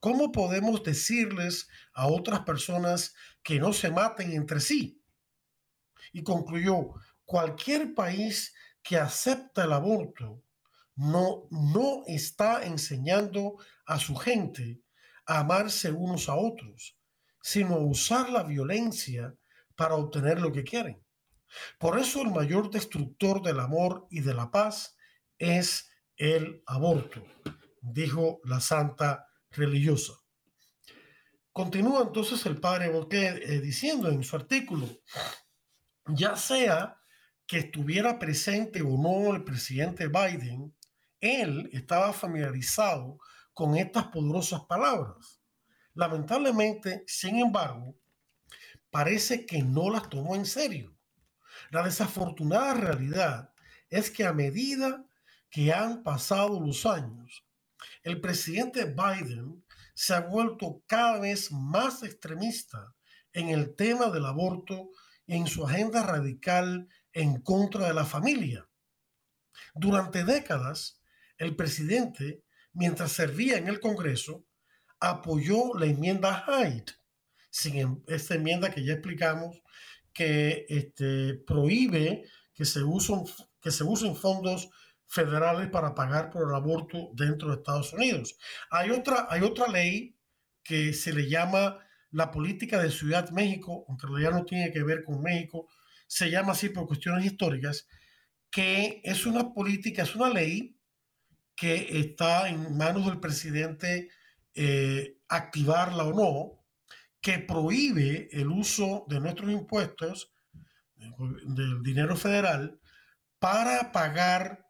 [0.00, 5.02] ¿cómo podemos decirles a otras personas que no se maten entre sí?
[6.14, 6.94] Y concluyó,
[7.26, 10.42] cualquier país que acepta el aborto
[10.94, 14.80] no, no está enseñando a su gente
[15.28, 16.96] amarse unos a otros,
[17.40, 19.34] sino usar la violencia
[19.76, 21.04] para obtener lo que quieren.
[21.78, 24.96] Por eso el mayor destructor del amor y de la paz
[25.38, 27.22] es el aborto,
[27.80, 30.14] dijo la santa religiosa.
[31.52, 34.88] Continúa entonces el padre Bouquet eh, diciendo en su artículo,
[36.06, 37.00] ya sea
[37.46, 40.74] que estuviera presente o no el presidente Biden,
[41.20, 43.18] él estaba familiarizado
[43.58, 45.40] con estas poderosas palabras.
[45.94, 47.98] Lamentablemente, sin embargo,
[48.88, 50.96] parece que no las tomó en serio.
[51.70, 53.52] La desafortunada realidad
[53.90, 55.04] es que a medida
[55.50, 57.44] que han pasado los años,
[58.04, 62.94] el presidente Biden se ha vuelto cada vez más extremista
[63.32, 64.90] en el tema del aborto
[65.26, 68.68] y en su agenda radical en contra de la familia.
[69.74, 71.02] Durante décadas,
[71.38, 72.44] el presidente,
[72.78, 74.46] mientras servía en el Congreso,
[75.00, 76.92] apoyó la enmienda Hyde,
[77.50, 79.60] sin em, esta enmienda que ya explicamos
[80.12, 82.24] que este, prohíbe
[82.54, 83.24] que se, usen,
[83.60, 83.70] que
[84.14, 84.70] fondos
[85.06, 88.36] federales para pagar por el aborto dentro de Estados Unidos.
[88.70, 90.16] Hay otra, hay otra ley
[90.62, 91.78] que se le llama
[92.10, 95.68] la política de Ciudad México, aunque en realidad no tiene que ver con México,
[96.06, 97.86] se llama así por cuestiones históricas,
[98.50, 100.77] que es una política, es una ley
[101.58, 104.10] que está en manos del presidente
[104.54, 106.64] eh, activarla o no,
[107.20, 110.32] que prohíbe el uso de nuestros impuestos,
[110.94, 112.80] del dinero federal,
[113.40, 114.68] para pagar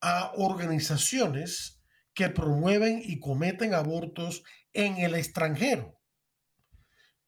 [0.00, 1.80] a organizaciones
[2.14, 6.00] que promueven y cometen abortos en el extranjero.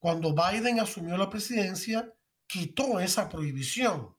[0.00, 2.12] Cuando Biden asumió la presidencia,
[2.48, 4.16] quitó esa prohibición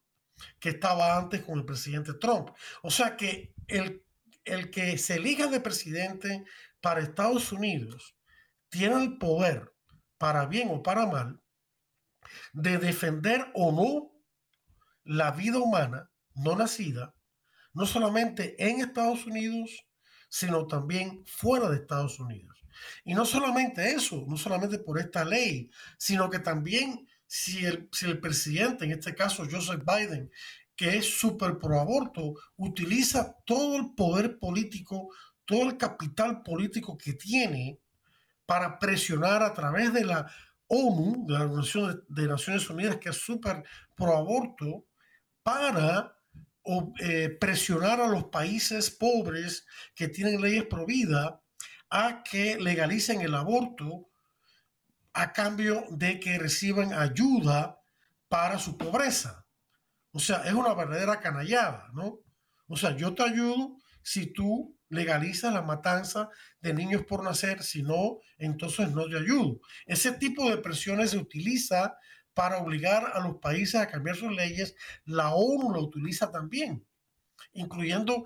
[0.62, 2.52] que estaba antes con el presidente Trump.
[2.84, 4.07] O sea que el,
[4.48, 6.44] el que se elija de presidente
[6.82, 8.16] para Estados Unidos
[8.70, 9.74] tiene el poder
[10.18, 11.42] para bien o para mal,
[12.54, 14.12] de defender o no
[15.04, 17.16] la vida humana no nacida,
[17.74, 19.86] no solamente en Estados Unidos,
[20.30, 22.64] sino también fuera de Estados Unidos.
[23.04, 28.06] Y no solamente eso, no solamente por esta ley, sino que también si el, si
[28.06, 30.32] el presidente, en este caso Joseph Biden,
[30.78, 35.10] que es súper pro aborto, utiliza todo el poder político,
[35.44, 37.80] todo el capital político que tiene
[38.46, 40.32] para presionar a través de la
[40.68, 43.64] ONU, de la Organización de Naciones Unidas, que es súper
[43.96, 44.86] pro aborto,
[45.42, 46.16] para
[47.00, 49.66] eh, presionar a los países pobres
[49.96, 51.42] que tienen leyes pro vida
[51.90, 54.10] a que legalicen el aborto
[55.14, 57.82] a cambio de que reciban ayuda
[58.28, 59.47] para su pobreza.
[60.18, 62.22] O sea, es una verdadera canallada, ¿no?
[62.68, 67.84] O sea, yo te ayudo si tú legaliza la matanza de niños por nacer, si
[67.84, 69.60] no, entonces no te ayudo.
[69.86, 71.96] Ese tipo de presiones se utiliza
[72.34, 74.74] para obligar a los países a cambiar sus leyes.
[75.06, 76.84] La ONU lo utiliza también,
[77.54, 78.26] incluyendo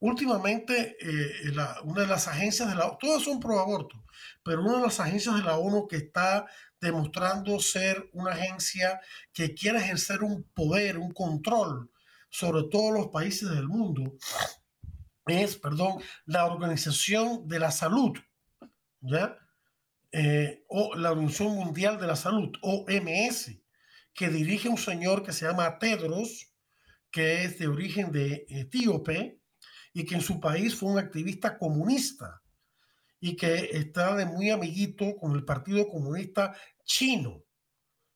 [0.00, 1.52] últimamente eh,
[1.84, 4.04] una de las agencias de la todas son pro aborto,
[4.42, 6.46] pero una de las agencias de la ONU que está
[6.80, 9.00] demostrando ser una agencia
[9.32, 11.90] que quiere ejercer un poder, un control
[12.30, 14.16] sobre todos los países del mundo,
[15.26, 18.16] es, perdón, la Organización de la Salud,
[19.00, 19.36] ¿ya?
[20.10, 23.58] Eh, o la Organización Mundial de la Salud, OMS,
[24.14, 26.52] que dirige un señor que se llama Tedros,
[27.10, 29.40] que es de origen de etíope
[29.92, 32.42] y que en su país fue un activista comunista
[33.20, 36.54] y que está de muy amiguito con el Partido Comunista
[36.84, 37.44] Chino,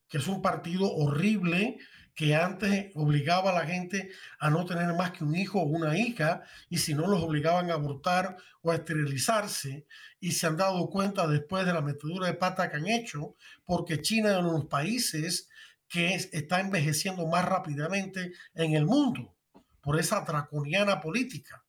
[0.09, 1.79] que es un partido horrible
[2.15, 5.99] que antes obligaba a la gente a no tener más que un hijo o una
[5.99, 9.87] hija y si no los obligaban a abortar o a esterilizarse
[10.21, 13.35] y se han dado cuenta después de la metedura de pata que han hecho
[13.65, 15.49] porque China es uno de los países
[15.89, 19.35] que está envejeciendo más rápidamente en el mundo
[19.81, 21.62] por esa draconiana política.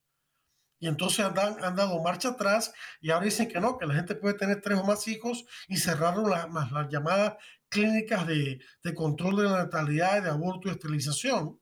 [0.84, 1.34] Y entonces han,
[1.78, 4.84] dado marcha atrás y ahora dicen que no, que la gente puede tener tres o
[4.84, 6.46] más hijos y cerraron las,
[6.90, 7.36] llamadas
[7.70, 11.58] clínicas de, de, control de la natalidad, de aborto y esterilización.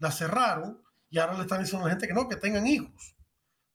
[0.00, 3.14] Las cerraron y ahora le están diciendo a la gente que no, que tengan hijos.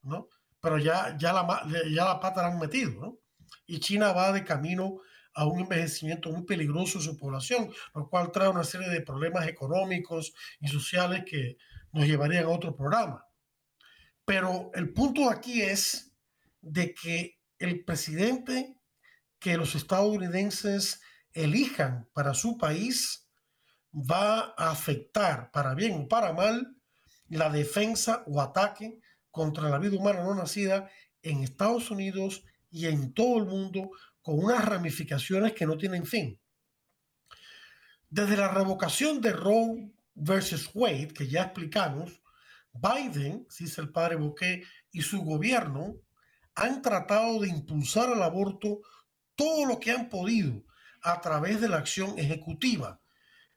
[0.01, 0.27] ¿no?
[0.59, 2.91] Pero ya, ya, la, ya la pata la han metido.
[2.99, 3.19] ¿no?
[3.67, 4.99] Y China va de camino
[5.33, 9.47] a un envejecimiento muy peligroso de su población, lo cual trae una serie de problemas
[9.47, 11.55] económicos y sociales que
[11.93, 13.28] nos llevarían a otro programa.
[14.29, 16.13] Pero el punto aquí es
[16.61, 18.75] de que el presidente
[19.39, 21.01] que los estadounidenses
[21.33, 23.27] elijan para su país
[23.91, 26.75] va a afectar, para bien o para mal,
[27.27, 28.99] la defensa o ataque
[29.31, 30.91] contra la vida humana no nacida
[31.23, 33.89] en Estados Unidos y en todo el mundo
[34.21, 36.39] con unas ramificaciones que no tienen fin.
[38.11, 42.21] Desde la revocación de Roe versus Wade, que ya explicamos,
[42.73, 45.95] Biden, dice el padre Bouquet, y su gobierno
[46.55, 48.81] han tratado de impulsar al aborto
[49.35, 50.63] todo lo que han podido
[51.01, 52.99] a través de la acción ejecutiva.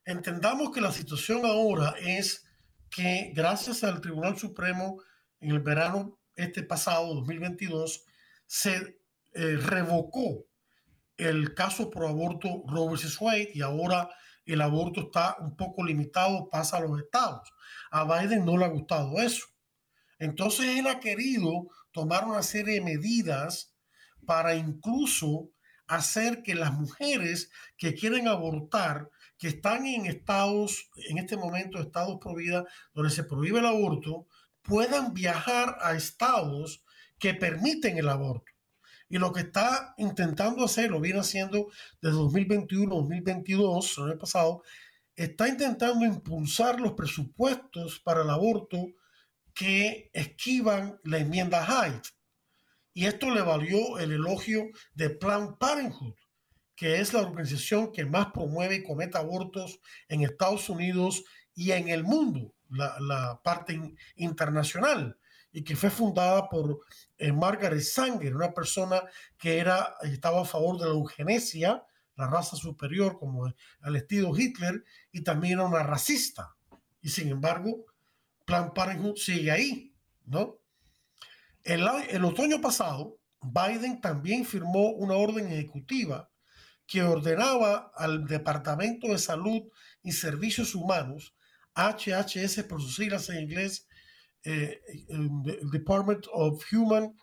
[0.05, 2.45] Entendamos que la situación ahora es
[2.91, 5.03] que gracias al Tribunal Supremo
[5.41, 8.05] en el verano este pasado, 2022,
[8.47, 9.01] se
[9.35, 10.47] eh, revocó
[11.17, 13.21] el caso pro aborto Roe vs.
[13.21, 14.09] Wade y ahora
[14.45, 17.53] el aborto está un poco limitado, pasa a los estados.
[17.91, 19.47] A Biden no le ha gustado eso.
[20.19, 23.75] Entonces él ha querido tomar una serie de medidas
[24.27, 25.51] para incluso
[25.87, 32.19] hacer que las mujeres que quieren abortar, que están en estados, en este momento, estados
[32.21, 32.65] prohibidos,
[32.95, 34.27] donde se prohíbe el aborto,
[34.63, 36.85] puedan viajar a estados
[37.19, 38.52] que permiten el aborto.
[39.13, 44.63] Y lo que está intentando hacer, lo viene haciendo desde 2021, 2022, el año pasado,
[45.15, 48.87] está intentando impulsar los presupuestos para el aborto
[49.53, 52.01] que esquivan la enmienda Hyde.
[52.95, 56.15] Y esto le valió el elogio de Planned Parenthood,
[56.75, 61.23] que es la organización que más promueve y comete abortos en Estados Unidos
[61.55, 63.79] y en el mundo, la, la parte
[64.17, 65.19] internacional
[65.53, 66.81] y que fue fundada por
[67.19, 69.03] eh, Margaret Sanger, una persona
[69.39, 71.85] que era, estaba a favor de la eugenesia,
[72.17, 74.83] la raza superior, como al estilo Hitler,
[75.13, 76.57] y también era una racista.
[77.01, 77.85] Y sin embargo,
[78.45, 79.95] Plan Parenthood sigue ahí,
[80.25, 80.59] ¿no?
[81.63, 86.31] El, el otoño pasado, Biden también firmó una orden ejecutiva
[86.87, 89.63] que ordenaba al Departamento de Salud
[90.03, 91.35] y Servicios Humanos,
[91.75, 93.87] HHS por sus siglas en inglés,
[94.45, 94.81] eh,
[95.71, 97.15] Department of Human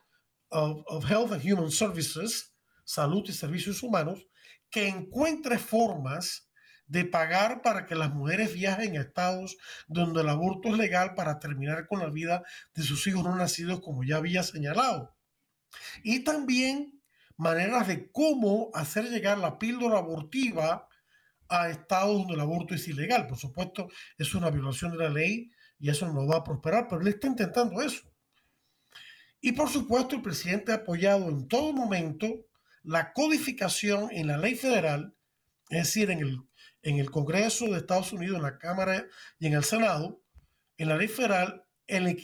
[0.51, 2.53] of, Health and Human Services,
[2.83, 4.27] Salud y Servicios Humanos,
[4.69, 6.49] que encuentre formas
[6.87, 9.57] de pagar para que las mujeres viajen a estados
[9.87, 12.43] donde el aborto es legal para terminar con la vida
[12.73, 15.15] de sus hijos no nacidos, como ya había señalado.
[16.03, 16.99] Y también
[17.37, 20.87] maneras de cómo hacer llegar la píldora abortiva
[21.47, 23.27] a estados donde el aborto es ilegal.
[23.27, 27.01] Por supuesto, es una violación de la ley y eso no va a prosperar, pero
[27.01, 28.03] él está intentando eso.
[29.41, 32.45] Y por supuesto, el presidente ha apoyado en todo momento
[32.83, 35.15] la codificación en la ley federal,
[35.69, 36.39] es decir, en el,
[36.81, 39.05] en el Congreso de Estados Unidos, en la Cámara
[39.37, 40.21] y en el Senado,
[40.77, 42.17] en la ley federal, en,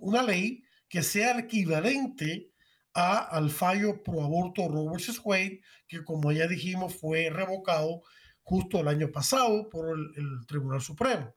[0.00, 2.52] una ley que sea equivalente
[2.94, 5.20] a, al fallo pro aborto Roe vs.
[5.24, 8.02] Wade, que como ya dijimos fue revocado
[8.42, 11.34] justo el año pasado por el, el Tribunal Supremo.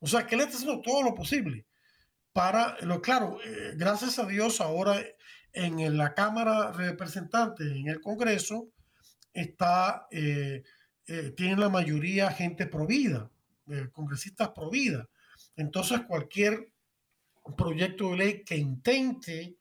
[0.00, 1.66] O sea, que él está haciendo todo lo posible
[2.32, 5.02] para, lo claro, eh, gracias a Dios ahora
[5.52, 8.68] en, la Cámara de Representantes, en el Congreso,
[9.32, 10.62] está, eh,
[11.06, 13.28] eh, la mayoría gente provida,
[13.92, 15.08] congresistas provida.
[15.56, 16.72] Entonces, cualquier
[17.56, 19.56] proyecto de ley que intente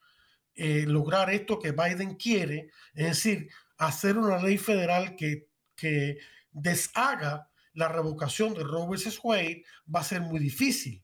[0.55, 6.19] lograr esto que Biden quiere, es decir, hacer una ley federal que, que
[6.51, 9.19] deshaga la revocación de Roe vs.
[9.23, 9.63] Wade
[9.93, 11.03] va a ser muy difícil,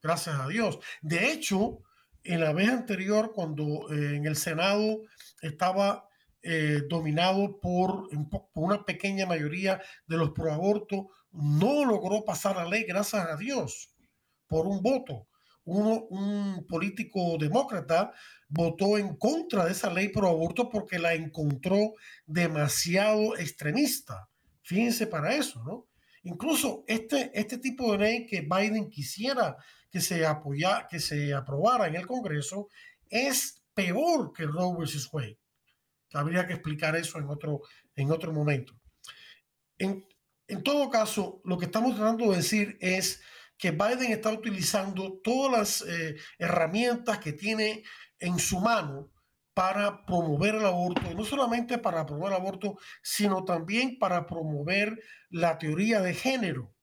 [0.00, 0.78] gracias a Dios.
[1.00, 1.80] De hecho,
[2.22, 5.00] en la vez anterior, cuando eh, en el Senado
[5.40, 6.08] estaba
[6.40, 12.84] eh, dominado por, por, una pequeña mayoría de los proabortos, no logró pasar la ley,
[12.84, 13.92] gracias a Dios,
[14.46, 15.26] por un voto.
[15.64, 18.12] Uno, un político demócrata
[18.48, 21.94] votó en contra de esa ley pro aborto porque la encontró
[22.26, 24.28] demasiado extremista.
[24.62, 25.91] Fíjense para eso, ¿no?
[26.24, 29.56] Incluso este, este tipo de ley que Biden quisiera
[29.90, 32.68] que se, apoya, que se aprobara en el Congreso
[33.08, 35.08] es peor que Roe vs.
[35.12, 35.38] Wade.
[36.14, 37.60] Habría que explicar eso en otro,
[37.94, 38.74] en otro momento.
[39.78, 40.06] En,
[40.62, 43.22] todo caso, lo que estamos tratando de decir es
[43.58, 45.52] que Biden está utilizando todas
[45.82, 47.82] las eh, herramientas que tiene
[48.18, 49.11] en su mano
[49.54, 54.98] para promover el aborto, no solamente para promover el aborto, sino también para promover
[55.30, 56.74] la teoría de género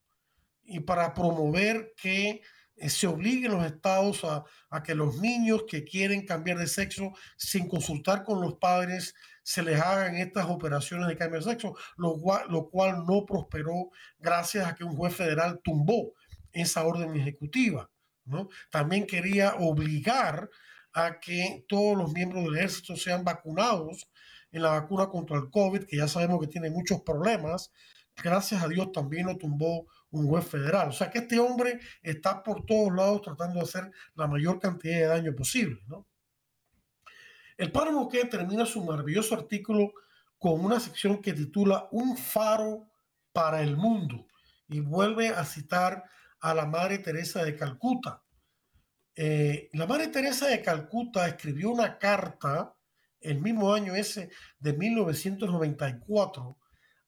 [0.63, 2.41] y para promover que
[2.79, 4.43] eh, se obliguen los estados a,
[4.83, 9.81] que los niños que quieren cambiar de sexo sin consultar con los padres se les
[9.81, 12.19] hagan estas operaciones de cambio de sexo, lo
[12.69, 13.89] cual, no prosperó
[14.19, 16.13] gracias a que un juez federal tumbó
[16.51, 17.89] esa orden ejecutiva.
[18.69, 20.49] También quería obligar
[21.21, 24.09] que todos los miembros del ejército sean vacunados
[24.51, 27.71] en la vacuna contra el COVID, que ya sabemos que tiene muchos problemas.
[28.21, 30.89] Gracias a Dios también lo tumbó un juez federal.
[30.89, 34.99] O sea que este hombre está por todos lados tratando de hacer la mayor cantidad
[34.99, 35.79] de daño posible.
[35.87, 36.05] ¿no?
[37.57, 39.93] El padre Moquet termina su maravilloso artículo
[40.37, 42.89] con una sección que titula Un faro
[43.31, 44.27] para el mundo
[44.67, 46.03] y vuelve a citar
[46.39, 48.23] a la Madre Teresa de Calcuta.
[49.15, 52.75] Eh, la Madre Teresa de Calcuta escribió una carta
[53.21, 54.29] el mismo año ese
[54.59, 56.57] de 1994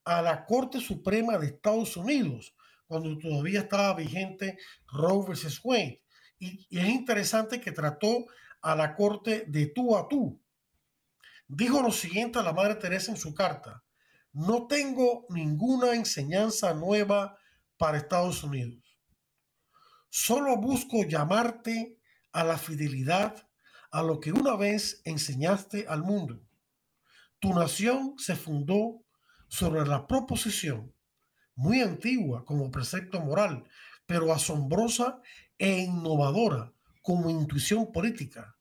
[0.03, 2.55] a la Corte Suprema de Estados Unidos,
[2.87, 4.57] cuando todavía estaba vigente
[4.91, 5.61] Roe vs.
[5.63, 6.01] Wade.
[6.39, 8.25] Y, y es interesante que trató
[8.61, 10.41] a la Corte de tú a tú.
[11.47, 13.83] Dijo lo siguiente a la Madre Teresa en su carta,
[14.33, 17.37] no tengo ninguna enseñanza nueva
[17.77, 18.90] para Estados Unidos.
[20.13, 21.97] Solo busco llamarte
[22.33, 23.47] a la fidelidad
[23.91, 26.43] a lo que una vez enseñaste al mundo.
[27.39, 29.05] Tu nación se fundó
[29.47, 30.93] sobre la proposición,
[31.55, 33.63] muy antigua como precepto moral,
[34.05, 35.21] pero asombrosa
[35.57, 38.57] e innovadora como intuición política,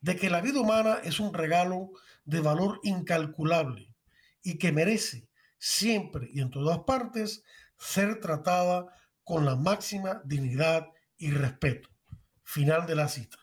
[0.00, 1.90] de que la vida humana es un regalo
[2.24, 3.94] de valor incalculable
[4.42, 5.28] y que merece
[5.58, 7.42] siempre y en todas partes
[7.76, 8.86] ser tratada
[9.26, 10.86] con la máxima dignidad
[11.18, 11.88] y respeto.
[12.44, 13.36] Final de la cita.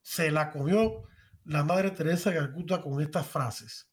[0.00, 1.08] Se la comió
[1.44, 3.90] la Madre Teresa de Calcuta con estas frases.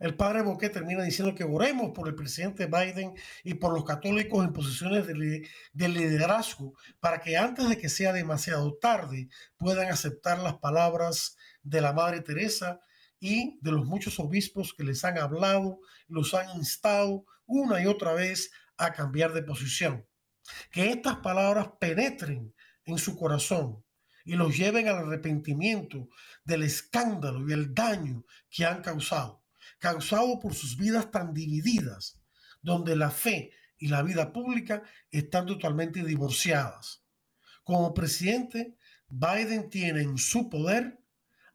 [0.00, 4.44] El padre Boquet termina diciendo que oremos por el presidente Biden y por los católicos
[4.44, 10.40] en posiciones de, de, liderazgo para que antes de que sea demasiado tarde puedan aceptar
[10.40, 12.80] las palabras de la Madre Teresa
[13.20, 15.78] y de los muchos obispos que les han hablado,
[16.08, 20.06] los han instado una y otra vez a cambiar de posición.
[20.70, 22.54] Que estas palabras penetren
[22.84, 23.84] en su corazón
[24.24, 26.08] y los lleven al arrepentimiento
[26.44, 29.44] del escándalo y el daño que han causado,
[29.78, 32.20] causado por sus vidas tan divididas,
[32.62, 37.04] donde la fe y la vida pública están totalmente divorciadas.
[37.62, 38.76] Como presidente,
[39.08, 41.00] Biden tiene en su poder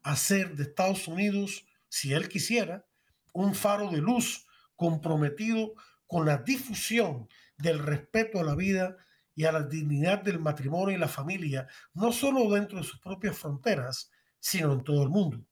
[0.02, 2.86] hacer de Estados Unidos, si él quisiera,
[3.32, 4.46] un faro de luz
[4.76, 5.74] comprometido
[6.12, 8.98] con la difusión del respeto a la vida
[9.34, 13.38] y a la dignidad del matrimonio y la familia, no solo dentro de sus propias
[13.38, 15.42] fronteras, sino en todo el mundo.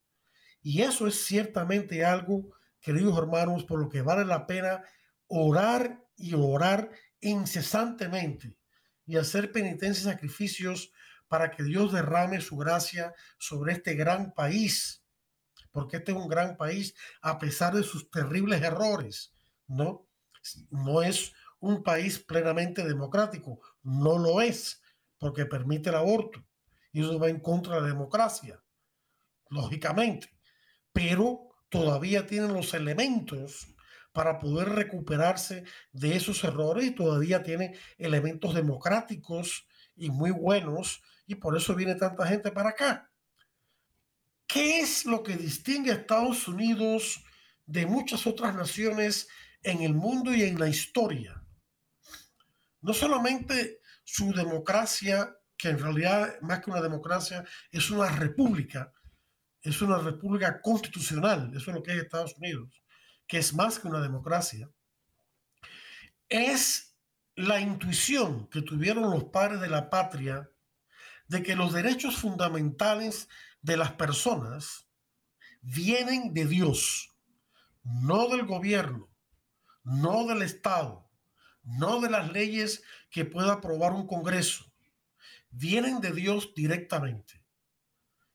[0.60, 4.82] Y eso es ciertamente algo, queridos hermanos, por lo que vale la pena
[5.28, 6.90] orar y orar
[7.20, 8.54] incesantemente
[9.06, 10.92] y hacer penitencia y sacrificios
[11.26, 15.06] para que Dios derrame su gracia sobre este gran país,
[15.72, 19.32] porque este es un gran país a pesar de sus terribles errores,
[19.66, 20.09] ¿no?
[20.70, 23.60] No es un país plenamente democrático.
[23.82, 24.82] No lo es,
[25.18, 26.44] porque permite el aborto.
[26.92, 28.62] Y eso va en contra de la democracia,
[29.48, 30.32] lógicamente.
[30.92, 33.74] Pero todavía tienen los elementos
[34.12, 41.36] para poder recuperarse de esos errores y todavía tiene elementos democráticos y muy buenos y
[41.36, 43.10] por eso viene tanta gente para acá.
[44.48, 47.22] ¿Qué es lo que distingue a Estados Unidos
[47.66, 49.28] de muchas otras naciones
[49.62, 51.40] en el mundo y en la historia?
[52.82, 58.92] no solamente su democracia, que en realidad más que una democracia es una república,
[59.62, 62.82] es una república constitucional, eso es lo que es Estados Unidos,
[63.26, 64.70] que es más que una democracia,
[66.28, 66.96] es
[67.36, 70.50] la intuición que tuvieron los padres de la patria
[71.28, 73.28] de que los derechos fundamentales
[73.62, 74.88] de las personas
[75.60, 77.14] vienen de Dios,
[77.84, 79.09] no del gobierno,
[79.90, 81.10] no del Estado,
[81.64, 84.64] no de las leyes que pueda aprobar un Congreso.
[85.50, 87.44] Vienen de Dios directamente.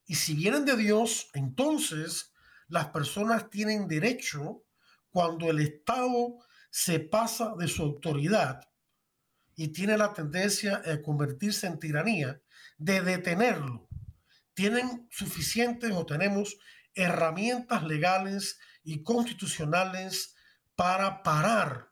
[0.06, 2.34] Y si vienen de Dios, entonces
[2.68, 4.64] las personas tienen derecho
[5.10, 6.40] cuando el Estado
[6.70, 8.62] se pasa de su autoridad
[9.56, 12.42] y tiene la tendencia a convertirse en tiranía,
[12.78, 13.88] de detenerlo.
[14.54, 16.58] Tienen suficientes o tenemos
[16.94, 20.35] herramientas legales y constitucionales
[20.76, 21.92] para parar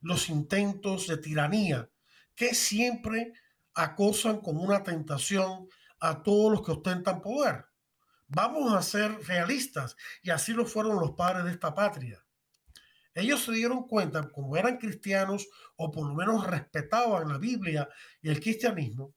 [0.00, 1.90] los intentos de tiranía
[2.34, 3.32] que siempre
[3.74, 5.68] acosan como una tentación
[6.00, 7.66] a todos los que ostentan poder.
[8.26, 12.24] Vamos a ser realistas y así lo fueron los padres de esta patria.
[13.14, 17.88] Ellos se dieron cuenta, como eran cristianos o por lo menos respetaban la Biblia
[18.20, 19.14] y el cristianismo,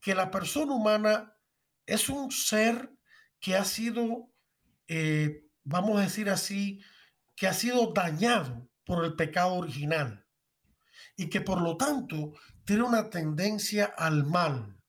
[0.00, 1.34] que la persona humana
[1.86, 2.92] es un ser
[3.40, 4.30] que ha sido,
[4.86, 6.80] eh, vamos a decir así,
[7.36, 10.26] que ha sido dañado por el pecado original
[11.16, 12.32] y que por lo tanto
[12.64, 14.80] tiene una tendencia al mal.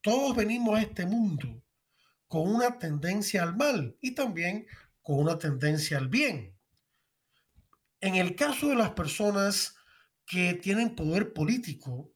[0.00, 1.62] Todos venimos a este mundo
[2.28, 4.66] con una tendencia al mal y también
[5.02, 6.58] con una tendencia al bien.
[8.00, 9.76] En el caso de las personas
[10.26, 12.12] que tienen poder político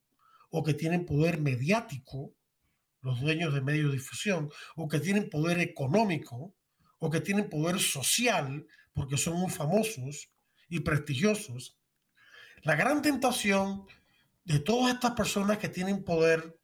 [0.51, 2.35] o que tienen poder mediático,
[3.01, 6.55] los dueños de medios de difusión, o que tienen poder económico,
[6.99, 8.67] o que tienen poder social,
[8.99, 10.29] porque son muy famosos
[10.69, 11.79] y prestigiosos,
[12.63, 13.87] la gran tentación
[14.45, 16.61] de todas estas personas que tienen poder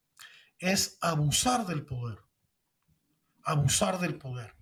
[0.59, 2.19] es abusar del poder.
[3.45, 4.57] Abusar del poder.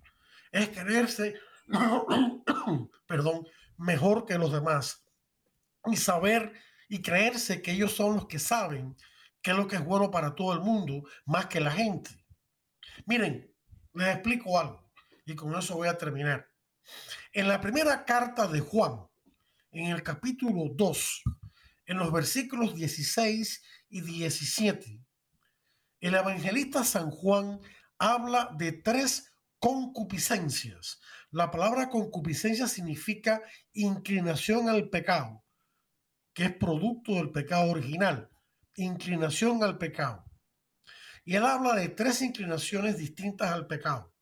[0.51, 1.33] Es creerse,
[3.07, 3.47] perdón,
[3.77, 5.03] mejor que los demás.
[5.87, 6.53] Y saber
[6.87, 8.95] y creerse que ellos son los que saben
[9.41, 12.23] qué es lo que es bueno para todo el mundo, más que la gente.
[13.07, 13.51] Miren,
[13.93, 14.93] les explico algo
[15.25, 16.52] y con eso voy a terminar.
[17.31, 19.07] En la primera carta de Juan,
[19.71, 21.23] en el capítulo 2,
[21.87, 25.01] en los versículos 16 y 17,
[25.99, 27.59] el evangelista San Juan
[27.97, 30.99] habla de tres concupiscencias.
[31.31, 35.43] La palabra concupiscencia significa inclinación al pecado,
[36.33, 38.29] que es producto del pecado original,
[38.75, 40.25] inclinación al pecado.
[41.25, 44.12] Y él habla de tres inclinaciones distintas al pecado.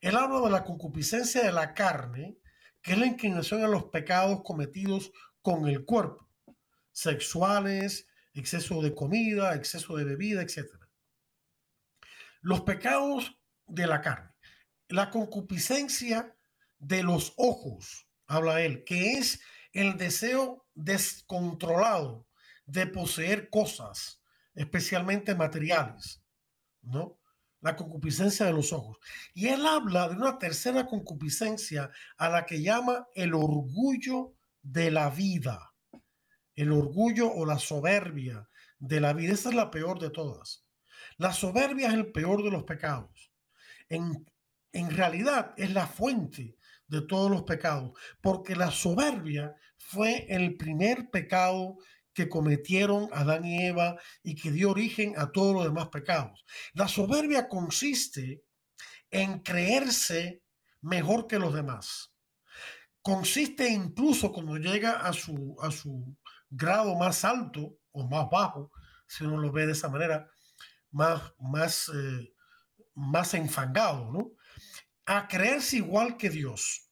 [0.00, 2.38] Él habla de la concupiscencia de la carne,
[2.82, 5.12] que es la inclinación a los pecados cometidos
[5.42, 6.28] con el cuerpo,
[6.92, 10.66] sexuales, exceso de comida, exceso de bebida, etc.
[12.40, 14.30] Los pecados de la carne,
[14.88, 16.36] la concupiscencia
[16.78, 19.40] de los ojos, habla él, que es
[19.72, 22.26] el deseo descontrolado
[22.66, 24.22] de poseer cosas,
[24.54, 26.22] especialmente materiales,
[26.82, 27.19] ¿no?
[27.60, 28.98] La concupiscencia de los ojos.
[29.34, 35.10] Y él habla de una tercera concupiscencia a la que llama el orgullo de la
[35.10, 35.74] vida.
[36.54, 38.48] El orgullo o la soberbia
[38.78, 39.34] de la vida.
[39.34, 40.64] Esa es la peor de todas.
[41.16, 43.30] La soberbia es el peor de los pecados.
[43.88, 44.26] En,
[44.72, 46.56] en realidad es la fuente
[46.86, 51.76] de todos los pecados, porque la soberbia fue el primer pecado
[52.12, 56.44] que cometieron Adán y Eva y que dio origen a todos los demás pecados.
[56.72, 58.42] La soberbia consiste
[59.10, 60.42] en creerse
[60.80, 62.12] mejor que los demás.
[63.02, 66.16] Consiste incluso cuando llega a su, a su
[66.48, 68.70] grado más alto o más bajo,
[69.06, 70.28] si uno lo ve de esa manera,
[70.90, 72.34] más, más, eh,
[72.94, 74.32] más enfangado, ¿no?
[75.06, 76.89] A creerse igual que Dios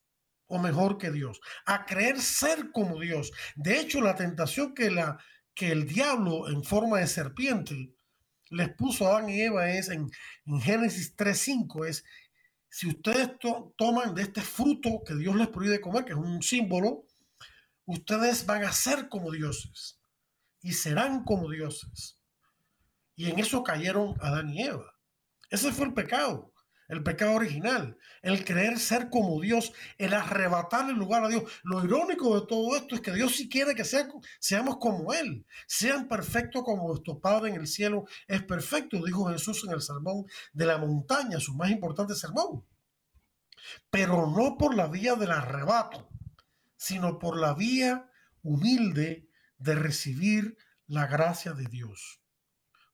[0.49, 3.30] o mejor que Dios, a creer ser como Dios.
[3.55, 5.18] De hecho, la tentación que, la,
[5.55, 7.94] que el diablo en forma de serpiente
[8.51, 10.11] les puso a Adán y Eva es en,
[10.46, 12.05] en Génesis 3.5, es
[12.70, 13.30] si ustedes
[13.76, 17.07] toman de este fruto que Dios les prohíbe comer, que es un símbolo,
[17.84, 20.01] ustedes van a ser como dioses
[20.61, 22.18] y serán como dioses.
[23.16, 24.94] Y en eso cayeron Adán y Eva.
[25.51, 26.53] Ese fue el pecado
[26.89, 31.45] el pecado original, el creer ser como Dios, el arrebatar el lugar a Dios.
[31.62, 36.09] Lo irónico de todo esto es que Dios sí quiere que seamos como Él, sean
[36.09, 40.66] perfectos como vuestro Padre en el cielo es perfecto, dijo Jesús en el sermón de
[40.66, 42.64] la montaña, su más importante sermón.
[43.91, 46.09] Pero no por la vía del arrebato,
[46.76, 48.11] sino por la vía
[48.43, 49.28] humilde
[49.59, 52.20] de recibir la gracia de Dios.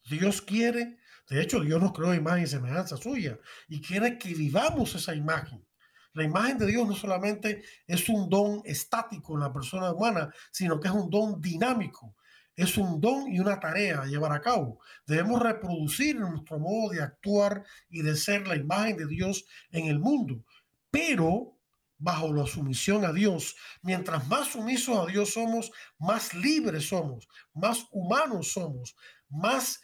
[0.05, 4.95] Dios quiere de hecho, Dios nos creó imagen y semejanza suya y quiere que vivamos
[4.95, 5.64] esa imagen.
[6.12, 10.79] La imagen de Dios no solamente es un don estático en la persona humana, sino
[10.79, 12.14] que es un don dinámico.
[12.55, 14.79] Es un don y una tarea a llevar a cabo.
[15.07, 19.99] Debemos reproducir nuestro modo de actuar y de ser la imagen de Dios en el
[19.99, 20.45] mundo,
[20.89, 21.59] pero
[21.99, 23.57] bajo la sumisión a Dios.
[23.83, 28.95] Mientras más sumisos a Dios somos, más libres somos, más humanos somos,
[29.29, 29.81] más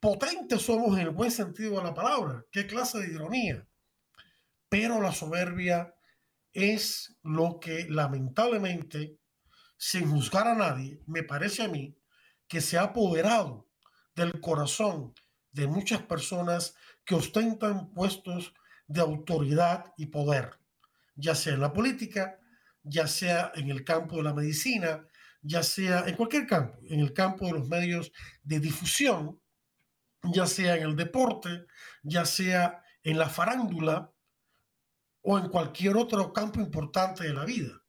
[0.00, 2.44] potentes somos en el buen sentido de la palabra.
[2.50, 3.66] Qué clase de ironía.
[4.68, 5.94] Pero la soberbia
[6.52, 9.18] es lo que lamentablemente,
[9.76, 11.96] sin juzgar a nadie, me parece a mí
[12.46, 13.68] que se ha apoderado
[14.14, 15.14] del corazón
[15.52, 16.74] de muchas personas
[17.04, 18.54] que ostentan puestos
[18.86, 20.58] de autoridad y poder,
[21.14, 22.38] ya sea en la política,
[22.82, 25.06] ya sea en el campo de la medicina,
[25.42, 29.40] ya sea en cualquier campo, en el campo de los medios de difusión,
[30.22, 31.66] ya sea en el deporte,
[32.02, 34.12] ya sea en la farándula
[35.22, 37.82] o en cualquier otro campo importante de la vida.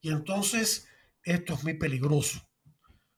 [0.00, 0.88] Y entonces
[1.22, 2.46] esto es muy peligroso.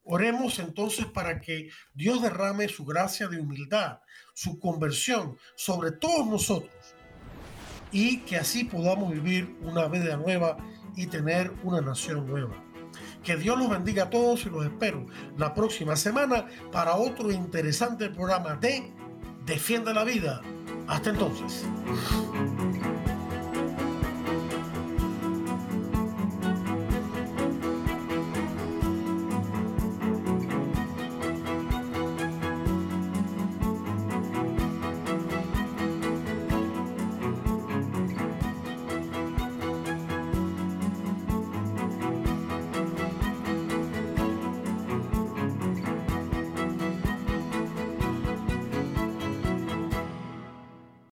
[0.02, 3.98] Oremos entonces para que Dios derrame su gracia de humildad,
[4.34, 6.94] su conversión sobre todos nosotros
[7.90, 10.56] y que así podamos vivir una vida nueva
[10.94, 12.65] y tener una nación nueva.
[13.26, 15.04] Que Dios los bendiga a todos y los espero
[15.36, 18.92] la próxima semana para otro interesante programa de
[19.44, 20.40] Defiende la Vida.
[20.86, 21.66] Hasta entonces.